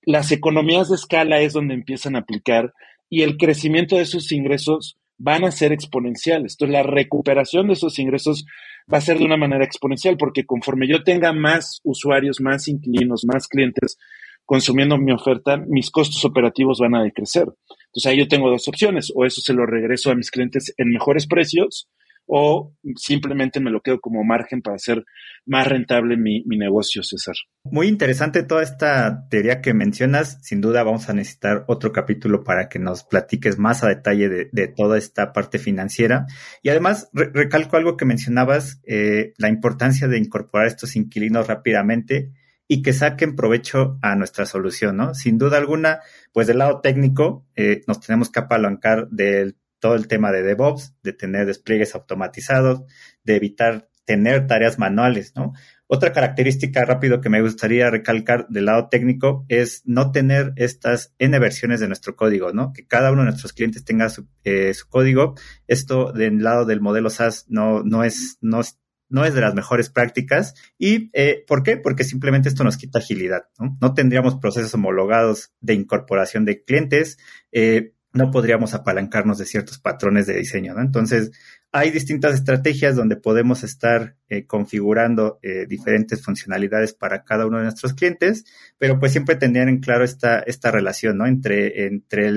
las 0.04 0.32
economías 0.32 0.88
de 0.88 0.96
escala 0.96 1.42
es 1.42 1.52
donde 1.52 1.74
empiezan 1.74 2.15
a 2.15 2.20
aplicar 2.20 2.74
y 3.10 3.24
el 3.24 3.36
crecimiento 3.36 3.98
de 3.98 4.04
esos 4.04 4.32
ingresos 4.32 4.98
van 5.19 5.43
a 5.43 5.51
ser 5.51 5.71
exponenciales. 5.71 6.53
Entonces, 6.53 6.73
la 6.73 6.84
recuperación 6.84 7.67
de 7.67 7.73
esos 7.73 7.99
ingresos 7.99 8.45
va 8.91 8.97
a 8.97 9.01
ser 9.01 9.19
de 9.19 9.25
una 9.25 9.38
manera 9.38 9.63
exponencial, 9.63 10.17
porque 10.17 10.45
conforme 10.45 10.88
yo 10.88 11.03
tenga 11.03 11.34
más 11.34 11.82
usuarios, 11.84 12.41
más 12.41 12.67
inquilinos, 12.67 13.25
más 13.32 13.47
clientes, 13.47 13.97
consumiendo 14.45 14.97
mi 14.97 15.12
oferta, 15.12 15.58
mis 15.58 15.91
costos 15.91 16.25
operativos 16.25 16.79
van 16.79 16.95
a 16.95 17.03
decrecer. 17.03 17.43
Entonces 17.43 18.05
ahí 18.08 18.17
yo 18.17 18.27
tengo 18.27 18.49
dos 18.49 18.67
opciones, 18.67 19.12
o 19.13 19.25
eso 19.25 19.41
se 19.41 19.53
lo 19.53 19.65
regreso 19.65 20.10
a 20.10 20.15
mis 20.15 20.32
clientes 20.32 20.73
en 20.77 20.89
mejores 20.89 21.27
precios, 21.27 21.88
o 22.32 22.76
simplemente 22.96 23.60
me 23.60 23.72
lo 23.72 23.82
quedo 23.82 24.00
como 24.00 24.24
margen 24.24 24.62
para 24.62 24.76
hacer 24.76 25.04
más 25.48 25.68
rentable 25.68 26.15
mi, 26.15 26.44
negocio, 26.46 27.02
César. 27.02 27.34
Muy 27.63 27.88
interesante 27.88 28.44
toda 28.44 28.62
esta 28.62 29.28
teoría 29.30 29.62
que 29.62 29.74
mencionas. 29.74 30.38
Sin 30.44 30.62
duda 30.62 30.84
vamos 30.84 31.10
a 31.10 31.13
necesitar 31.13 31.65
otro 31.68 31.92
capítulo 31.92 32.44
para 32.44 32.70
que 32.70 32.78
nos 32.78 33.04
platiques 33.04 33.58
más 33.58 33.84
a 33.84 33.88
detalle 33.88 34.30
de, 34.30 34.68
toda 34.68 35.00
esta 35.00 35.34
parte 35.34 35.58
financiera. 35.58 36.28
Y 36.62 36.70
además, 36.70 37.10
recalco 37.13 37.78
algo 37.78 37.98
que 37.98 38.06
mencionabas, 38.06 38.80
eh, 38.86 39.34
la 39.38 39.50
importancia 39.50 40.08
de 40.08 40.20
incorporar 40.20 40.68
estos 40.68 40.96
inquilinos 40.96 41.48
rápidamente 41.48 42.32
y 42.68 42.84
que 42.84 42.94
saquen 42.94 43.36
provecho 43.36 43.98
a 44.04 44.15
nuestra 44.15 44.46
solución, 44.46 44.98
¿no? 44.98 45.15
Sin 45.15 45.39
duda 45.39 45.58
alguna, 45.58 46.02
pues 46.32 46.46
del 46.46 46.60
lado 46.60 46.82
técnico, 46.82 47.48
eh, 47.56 47.82
nos 47.88 48.00
tenemos 48.00 48.30
que 48.30 48.39
apalancar 48.39 49.10
del 49.10 49.56
todo 49.80 49.96
el 49.96 50.08
tema 50.08 50.32
de 50.32 50.44
DevOps, 50.44 50.96
de 51.04 51.13
tener 51.13 51.46
despliegues 51.46 51.96
automatizados, 51.96 52.84
de 53.24 53.36
evitar 53.36 53.89
tener 54.06 54.48
tareas 54.48 54.80
manuales, 54.80 55.34
¿no? 55.36 55.54
Otra 55.86 56.13
característica 56.13 56.86
rápido 56.86 57.22
que 57.22 57.30
me 57.30 57.42
gustaría 57.42 57.89
recalcar 57.89 58.48
del 58.48 58.65
lado 58.65 58.89
técnico 58.89 59.46
es 59.50 59.82
no 59.86 60.12
tener 60.12 60.54
estas 60.56 61.15
N 61.18 61.38
versiones 61.39 61.80
de 61.80 61.88
nuestro 61.88 62.15
código, 62.15 62.52
¿no? 62.52 62.74
Que 62.74 62.86
cada 62.86 63.12
uno 63.12 63.22
de 63.22 63.30
nuestros 63.30 63.54
clientes 63.54 63.86
tenga 63.86 64.10
su, 64.10 64.28
eh, 64.44 64.74
su 64.74 64.88
código. 64.88 65.36
Esto 65.68 66.12
del 66.12 66.44
lado 66.44 66.65
del 66.65 66.82
modelo 66.82 67.10
SaaS 67.10 67.46
no, 67.50 67.84
no 67.84 68.04
es, 68.04 68.38
no, 68.42 68.62
no 69.10 69.26
es 69.26 69.34
de 69.34 69.42
las 69.42 69.56
mejores 69.56 69.89
prácticas. 69.89 70.54
¿Y 70.78 71.10
eh, 71.13 71.44
por 71.48 71.63
qué? 71.63 71.78
Porque 71.78 72.04
simplemente 72.04 72.50
esto 72.50 72.63
nos 72.63 72.78
quita 72.78 73.00
agilidad. 73.00 73.44
¿no? 73.60 73.78
no 73.82 73.94
tendríamos 73.94 74.36
procesos 74.36 74.74
homologados 74.74 75.54
de 75.60 75.74
incorporación 75.74 76.46
de 76.46 76.63
clientes. 76.63 77.18
Eh, 77.52 77.94
no 78.13 78.32
podríamos 78.32 78.74
apalancarnos 78.74 79.38
de 79.38 79.45
ciertos 79.45 79.78
patrones 79.78 80.26
de 80.28 80.38
diseño, 80.38 80.74
¿no? 80.74 80.82
Entonces, 80.82 81.32
hay 81.72 81.91
distintas 81.91 82.34
estrategias 82.34 82.95
donde 82.95 83.15
podemos 83.15 83.63
estar 83.63 84.15
eh, 84.28 84.45
configurando 84.45 85.39
eh, 85.43 85.67
diferentes 85.67 86.24
funcionalidades 86.24 86.93
para 86.93 87.24
cada 87.24 87.45
uno 87.45 87.58
de 87.58 87.63
nuestros 87.63 87.93
clientes, 87.93 88.45
pero 88.80 89.00
pues 89.00 89.12
siempre 89.12 89.36
tendrían 89.36 89.69
en 89.69 89.80
claro 89.80 90.04
esta, 90.04 90.39
esta 90.39 90.72
relación, 90.72 91.17
¿no? 91.17 91.28
Entre, 91.28 91.86
entre 91.86 92.32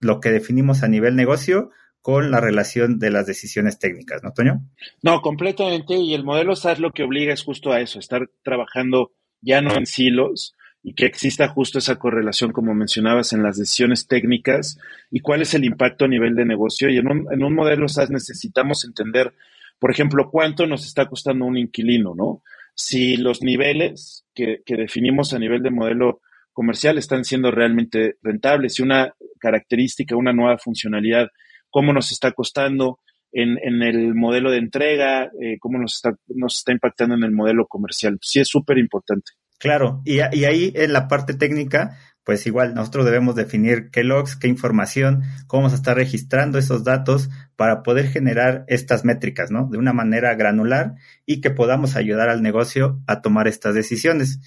lo 0.00 0.20
que 0.20 0.30
definimos 0.30 0.82
a 0.82 0.88
nivel 0.88 1.14
negocio 1.14 1.70
con 2.00 2.30
la 2.30 2.40
relación 2.40 2.98
de 2.98 3.10
las 3.10 3.26
decisiones 3.26 3.78
técnicas, 3.78 4.22
¿no, 4.24 4.32
Toño? 4.32 4.62
No, 5.02 5.20
completamente. 5.20 5.94
Y 5.94 6.14
el 6.14 6.24
modelo 6.24 6.56
SaaS 6.56 6.80
lo 6.80 6.90
que 6.90 7.04
obliga 7.04 7.32
es 7.32 7.44
justo 7.44 7.72
a 7.72 7.80
eso, 7.80 7.98
estar 7.98 8.28
trabajando 8.42 9.12
ya 9.40 9.60
no 9.60 9.76
en 9.76 9.86
silos, 9.86 10.56
y 10.82 10.94
que 10.94 11.06
exista 11.06 11.48
justo 11.48 11.78
esa 11.78 11.96
correlación, 11.96 12.52
como 12.52 12.74
mencionabas, 12.74 13.32
en 13.32 13.42
las 13.42 13.56
decisiones 13.56 14.08
técnicas 14.08 14.78
y 15.10 15.20
cuál 15.20 15.42
es 15.42 15.54
el 15.54 15.64
impacto 15.64 16.04
a 16.04 16.08
nivel 16.08 16.34
de 16.34 16.44
negocio. 16.44 16.90
Y 16.90 16.98
en 16.98 17.08
un, 17.10 17.32
en 17.32 17.44
un 17.44 17.54
modelo 17.54 17.88
SaaS 17.88 18.10
necesitamos 18.10 18.84
entender, 18.84 19.32
por 19.78 19.90
ejemplo, 19.90 20.28
cuánto 20.30 20.66
nos 20.66 20.84
está 20.86 21.06
costando 21.06 21.44
un 21.44 21.56
inquilino, 21.56 22.14
¿no? 22.14 22.42
Si 22.74 23.16
los 23.16 23.42
niveles 23.42 24.24
que, 24.34 24.62
que 24.66 24.76
definimos 24.76 25.32
a 25.32 25.38
nivel 25.38 25.62
de 25.62 25.70
modelo 25.70 26.20
comercial 26.52 26.98
están 26.98 27.24
siendo 27.24 27.50
realmente 27.50 28.16
rentables, 28.22 28.74
si 28.74 28.82
una 28.82 29.14
característica, 29.38 30.16
una 30.16 30.32
nueva 30.32 30.58
funcionalidad, 30.58 31.28
cómo 31.70 31.92
nos 31.92 32.12
está 32.12 32.32
costando 32.32 32.98
en, 33.32 33.58
en 33.62 33.82
el 33.82 34.14
modelo 34.14 34.50
de 34.50 34.58
entrega, 34.58 35.30
eh, 35.40 35.58
cómo 35.58 35.78
nos 35.78 35.94
está, 35.96 36.16
nos 36.28 36.58
está 36.58 36.72
impactando 36.72 37.14
en 37.14 37.24
el 37.24 37.30
modelo 37.30 37.66
comercial. 37.66 38.18
Sí 38.20 38.40
es 38.40 38.48
súper 38.48 38.78
importante. 38.78 39.32
Claro, 39.62 40.02
y, 40.04 40.18
ahí 40.18 40.72
en 40.74 40.92
la 40.92 41.06
parte 41.06 41.34
técnica, 41.34 41.96
pues 42.24 42.48
igual 42.48 42.74
nosotros 42.74 43.04
debemos 43.04 43.36
definir 43.36 43.90
qué 43.92 44.02
logs, 44.02 44.34
qué 44.34 44.48
información, 44.48 45.22
cómo 45.46 45.60
vamos 45.62 45.72
a 45.72 45.76
estar 45.76 45.96
registrando 45.96 46.58
esos 46.58 46.82
datos 46.82 47.30
para 47.54 47.84
poder 47.84 48.08
generar 48.08 48.64
estas 48.66 49.04
métricas, 49.04 49.52
¿no? 49.52 49.68
De 49.70 49.78
una 49.78 49.92
manera 49.92 50.34
granular 50.34 50.96
y 51.26 51.40
que 51.40 51.50
podamos 51.50 51.94
ayudar 51.94 52.28
al 52.28 52.42
negocio 52.42 53.00
a 53.06 53.22
tomar 53.22 53.46
estas 53.46 53.76
decisiones. 53.76 54.40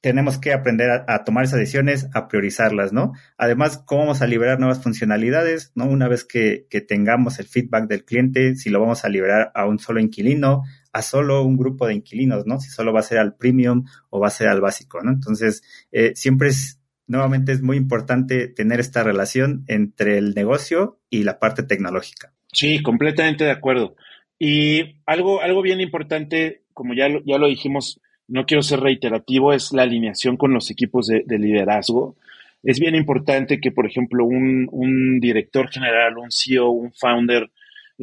Tenemos 0.00 0.38
que 0.38 0.52
aprender 0.52 1.04
a, 1.08 1.24
tomar 1.24 1.42
esas 1.42 1.58
decisiones, 1.58 2.08
a 2.14 2.28
priorizarlas, 2.28 2.92
¿no? 2.92 3.14
Además, 3.36 3.82
cómo 3.84 4.02
vamos 4.02 4.22
a 4.22 4.28
liberar 4.28 4.60
nuevas 4.60 4.80
funcionalidades, 4.80 5.72
¿no? 5.74 5.86
Una 5.86 6.06
vez 6.06 6.24
que, 6.24 6.68
que 6.70 6.80
tengamos 6.80 7.40
el 7.40 7.46
feedback 7.46 7.88
del 7.88 8.04
cliente, 8.04 8.54
si 8.54 8.70
lo 8.70 8.80
vamos 8.80 9.04
a 9.04 9.08
liberar 9.08 9.50
a 9.56 9.66
un 9.66 9.80
solo 9.80 9.98
inquilino, 9.98 10.62
a 10.92 11.02
solo 11.02 11.42
un 11.42 11.56
grupo 11.56 11.86
de 11.86 11.94
inquilinos, 11.94 12.46
¿no? 12.46 12.60
Si 12.60 12.68
solo 12.68 12.92
va 12.92 13.00
a 13.00 13.04
ser 13.04 13.18
al 13.18 13.34
premium 13.34 13.84
o 14.10 14.20
va 14.20 14.28
a 14.28 14.30
ser 14.30 14.48
al 14.48 14.60
básico, 14.60 15.02
¿no? 15.02 15.10
Entonces, 15.10 15.62
eh, 15.90 16.12
siempre 16.14 16.48
es, 16.48 16.78
nuevamente 17.06 17.52
es 17.52 17.62
muy 17.62 17.76
importante 17.76 18.48
tener 18.48 18.78
esta 18.78 19.02
relación 19.02 19.64
entre 19.68 20.18
el 20.18 20.34
negocio 20.34 21.00
y 21.08 21.24
la 21.24 21.38
parte 21.38 21.62
tecnológica. 21.62 22.32
Sí, 22.52 22.82
completamente 22.82 23.44
de 23.44 23.50
acuerdo. 23.50 23.96
Y 24.38 24.96
algo, 25.06 25.40
algo 25.40 25.62
bien 25.62 25.80
importante, 25.80 26.62
como 26.74 26.94
ya, 26.94 27.08
ya 27.24 27.38
lo 27.38 27.46
dijimos, 27.48 28.00
no 28.28 28.44
quiero 28.44 28.62
ser 28.62 28.80
reiterativo, 28.80 29.52
es 29.52 29.72
la 29.72 29.82
alineación 29.82 30.36
con 30.36 30.52
los 30.52 30.70
equipos 30.70 31.06
de, 31.06 31.22
de 31.24 31.38
liderazgo. 31.38 32.16
Es 32.62 32.78
bien 32.78 32.94
importante 32.94 33.60
que, 33.60 33.72
por 33.72 33.86
ejemplo, 33.86 34.24
un 34.24 35.18
director 35.20 35.68
general, 35.70 36.18
un 36.18 36.30
CEO, 36.30 36.70
un 36.70 36.92
founder, 36.92 37.50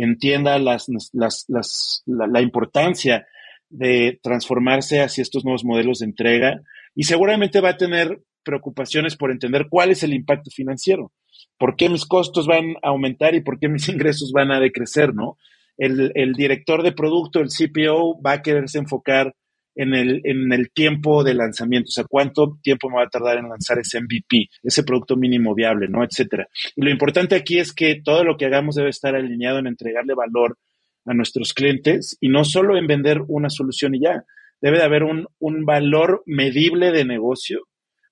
entienda 0.03 0.57
las, 0.59 0.87
las, 1.13 2.03
la, 2.05 2.41
importancia 2.41 3.27
de 3.69 4.19
transformarse 4.23 5.01
hacia 5.01 5.21
estos 5.21 5.43
nuevos 5.43 5.65
modelos 5.65 5.99
de 5.99 6.05
entrega 6.05 6.61
y 6.95 7.03
seguramente 7.03 7.61
va 7.61 7.69
a 7.69 7.77
tener 7.77 8.21
preocupaciones 8.43 9.15
por 9.15 9.31
entender 9.31 9.67
cuál 9.69 9.91
es 9.91 10.03
el 10.03 10.13
impacto 10.13 10.49
financiero, 10.51 11.11
por 11.57 11.75
qué 11.75 11.89
mis 11.89 12.05
costos 12.05 12.47
van 12.47 12.75
a 12.81 12.89
aumentar 12.89 13.35
y 13.35 13.41
por 13.41 13.59
qué 13.59 13.67
mis 13.67 13.89
ingresos 13.89 14.31
van 14.31 14.51
a 14.51 14.59
decrecer, 14.59 15.13
¿no? 15.13 15.37
El, 15.77 16.11
el 16.15 16.33
director 16.33 16.83
de 16.83 16.91
producto, 16.91 17.39
el 17.39 17.49
CPO, 17.49 18.21
va 18.21 18.33
a 18.33 18.41
quererse 18.41 18.79
enfocar 18.79 19.35
en 19.79 19.93
el, 19.95 20.21
en 20.25 20.51
el 20.51 20.71
tiempo 20.71 21.23
de 21.23 21.33
lanzamiento, 21.33 21.87
o 21.87 21.91
sea, 21.91 22.03
cuánto 22.03 22.59
tiempo 22.61 22.89
me 22.89 22.97
va 22.97 23.03
a 23.03 23.09
tardar 23.09 23.37
en 23.37 23.47
lanzar 23.47 23.79
ese 23.79 24.01
MVP, 24.01 24.49
ese 24.61 24.83
producto 24.83 25.15
mínimo 25.15 25.55
viable, 25.55 25.87
¿no? 25.87 26.03
Etcétera. 26.03 26.49
Y 26.75 26.83
lo 26.83 26.91
importante 26.91 27.35
aquí 27.35 27.59
es 27.59 27.71
que 27.71 28.01
todo 28.03 28.25
lo 28.25 28.35
que 28.35 28.45
hagamos 28.45 28.75
debe 28.75 28.89
estar 28.89 29.15
alineado 29.15 29.57
en 29.59 29.67
entregarle 29.67 30.15
valor 30.15 30.57
a 31.05 31.13
nuestros 31.13 31.53
clientes 31.53 32.17
y 32.19 32.27
no 32.27 32.43
solo 32.43 32.77
en 32.77 32.87
vender 32.87 33.21
una 33.29 33.49
solución 33.49 33.95
y 33.95 34.01
ya. 34.01 34.25
Debe 34.59 34.79
de 34.79 34.83
haber 34.83 35.03
un, 35.03 35.27
un 35.39 35.63
valor 35.63 36.23
medible 36.25 36.91
de 36.91 37.05
negocio, 37.05 37.61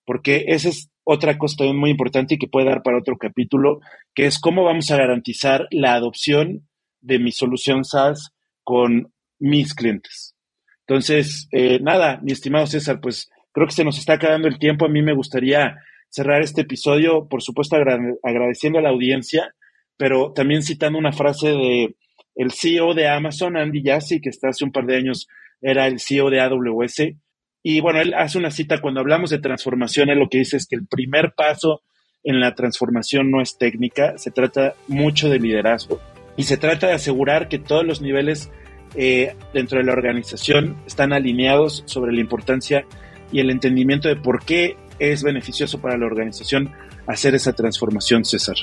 porque 0.05 0.45
esa 0.47 0.69
es 0.69 0.89
otra 1.03 1.37
cosa 1.37 1.57
también 1.57 1.77
muy 1.77 1.89
importante 1.89 2.35
y 2.35 2.37
que 2.37 2.47
puede 2.47 2.67
dar 2.67 2.81
para 2.81 2.97
otro 2.97 3.17
capítulo, 3.17 3.81
que 4.15 4.25
es 4.25 4.39
cómo 4.39 4.63
vamos 4.63 4.89
a 4.89 4.95
garantizar 4.95 5.67
la 5.71 5.95
adopción 5.95 6.65
de 7.01 7.19
mi 7.19 7.33
solución 7.33 7.83
SaaS 7.83 8.31
con 8.63 9.11
mis 9.37 9.73
clientes. 9.73 10.36
Entonces, 10.87 11.49
eh, 11.51 11.79
nada, 11.81 12.19
mi 12.23 12.31
estimado 12.31 12.65
César, 12.65 12.99
pues 13.01 13.29
creo 13.51 13.67
que 13.67 13.73
se 13.73 13.83
nos 13.83 13.97
está 13.97 14.13
acabando 14.13 14.47
el 14.47 14.57
tiempo. 14.57 14.85
A 14.85 14.89
mí 14.89 15.01
me 15.01 15.13
gustaría 15.13 15.75
cerrar 16.09 16.41
este 16.41 16.61
episodio, 16.61 17.27
por 17.27 17.43
supuesto, 17.43 17.75
agradeciendo 17.75 18.79
a 18.79 18.81
la 18.81 18.89
audiencia, 18.89 19.53
pero 19.97 20.31
también 20.31 20.63
citando 20.63 20.97
una 20.97 21.11
frase 21.11 21.49
de 21.49 21.95
el 22.35 22.51
CEO 22.51 22.93
de 22.93 23.09
Amazon, 23.09 23.57
Andy 23.57 23.83
Jassy, 23.83 24.21
que 24.21 24.29
hasta 24.29 24.49
hace 24.49 24.63
un 24.63 24.71
par 24.71 24.85
de 24.85 24.95
años 24.95 25.27
era 25.59 25.87
el 25.87 25.99
CEO 25.99 26.29
de 26.29 26.39
AWS. 26.39 27.15
Y 27.63 27.81
bueno, 27.81 27.99
él 27.99 28.13
hace 28.13 28.37
una 28.37 28.51
cita 28.51 28.79
cuando 28.79 29.01
hablamos 29.01 29.31
de 29.31 29.39
transformación, 29.39 30.09
él 30.09 30.19
lo 30.19 30.29
que 30.29 30.37
dice 30.37 30.55
es 30.55 30.67
que 30.67 30.75
el 30.75 30.87
primer 30.87 31.33
paso 31.35 31.81
en 32.23 32.39
la 32.39 32.55
transformación 32.55 33.31
no 33.31 33.41
es 33.41 33.57
técnica, 33.57 34.17
se 34.17 34.31
trata 34.31 34.75
mucho 34.87 35.29
de 35.29 35.39
liderazgo 35.39 35.99
y 36.37 36.43
se 36.43 36.57
trata 36.57 36.87
de 36.87 36.93
asegurar 36.93 37.49
que 37.49 37.59
todos 37.59 37.85
los 37.85 38.01
niveles 38.01 38.51
eh, 38.95 39.35
dentro 39.53 39.79
de 39.79 39.85
la 39.85 39.93
organización 39.93 40.77
están 40.85 41.13
alineados 41.13 41.83
sobre 41.85 42.13
la 42.13 42.21
importancia 42.21 42.85
y 43.31 43.39
el 43.39 43.49
entendimiento 43.49 44.07
de 44.07 44.15
por 44.15 44.43
qué 44.43 44.77
es 44.99 45.23
beneficioso 45.23 45.79
para 45.79 45.97
la 45.97 46.05
organización 46.05 46.71
hacer 47.05 47.35
esa 47.35 47.53
transformación, 47.53 48.25
César. 48.25 48.55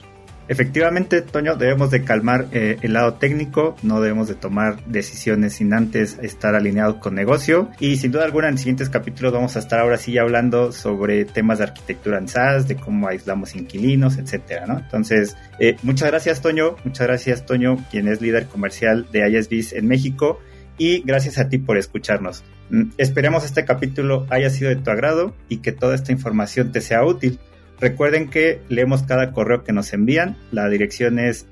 Efectivamente, 0.46 1.22
Toño, 1.22 1.56
debemos 1.56 1.90
de 1.90 2.04
calmar 2.04 2.48
eh, 2.52 2.76
el 2.82 2.92
lado 2.92 3.14
técnico, 3.14 3.76
no 3.82 4.00
debemos 4.00 4.28
de 4.28 4.34
tomar 4.34 4.84
decisiones 4.84 5.54
sin 5.54 5.72
antes 5.72 6.18
estar 6.22 6.54
alineados 6.54 6.96
con 6.96 7.14
negocio 7.14 7.70
y 7.80 7.96
sin 7.96 8.12
duda 8.12 8.24
alguna 8.24 8.48
en 8.48 8.58
siguientes 8.58 8.90
capítulos 8.90 9.32
vamos 9.32 9.56
a 9.56 9.60
estar 9.60 9.80
ahora 9.80 9.96
sí 9.96 10.18
hablando 10.18 10.72
sobre 10.72 11.24
temas 11.24 11.58
de 11.58 11.64
arquitectura 11.64 12.18
en 12.18 12.28
SaaS, 12.28 12.68
de 12.68 12.76
cómo 12.76 13.08
aislamos 13.08 13.54
inquilinos, 13.54 14.18
etcétera, 14.18 14.66
¿no? 14.66 14.78
Entonces, 14.78 15.36
eh, 15.58 15.76
muchas 15.82 16.10
gracias 16.10 16.42
Toño, 16.42 16.76
muchas 16.84 17.06
gracias 17.06 17.46
Toño, 17.46 17.78
quien 17.90 18.08
es 18.08 18.20
líder 18.20 18.46
comercial 18.46 19.06
de 19.12 19.28
ISBs 19.30 19.72
en 19.72 19.88
México 19.88 20.40
y 20.76 21.02
gracias 21.02 21.38
a 21.38 21.48
ti 21.48 21.58
por 21.58 21.78
escucharnos. 21.78 22.44
Mm, 22.70 22.90
esperemos 22.98 23.44
este 23.44 23.64
capítulo 23.64 24.26
haya 24.30 24.50
sido 24.50 24.70
de 24.70 24.76
tu 24.76 24.90
agrado 24.90 25.34
y 25.48 25.58
que 25.58 25.72
toda 25.72 25.94
esta 25.94 26.12
información 26.12 26.72
te 26.72 26.80
sea 26.80 27.04
útil. 27.04 27.38
Recuerden 27.80 28.30
que 28.30 28.60
leemos 28.68 29.02
cada 29.02 29.32
correo 29.32 29.64
que 29.64 29.72
nos 29.72 29.92
envían. 29.92 30.36
La 30.52 30.68
dirección 30.68 31.18
es 31.18 31.46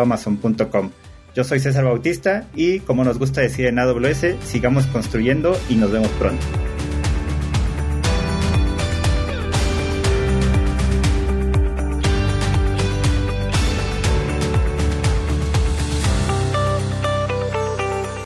amazon.com. 0.00 0.90
Yo 1.34 1.44
soy 1.44 1.60
César 1.60 1.84
Bautista 1.84 2.48
y 2.54 2.80
como 2.80 3.04
nos 3.04 3.18
gusta 3.18 3.40
decir 3.40 3.66
en 3.66 3.78
AWS, 3.78 4.36
sigamos 4.44 4.86
construyendo 4.86 5.56
y 5.68 5.76
nos 5.76 5.92
vemos 5.92 6.08
pronto. 6.18 6.44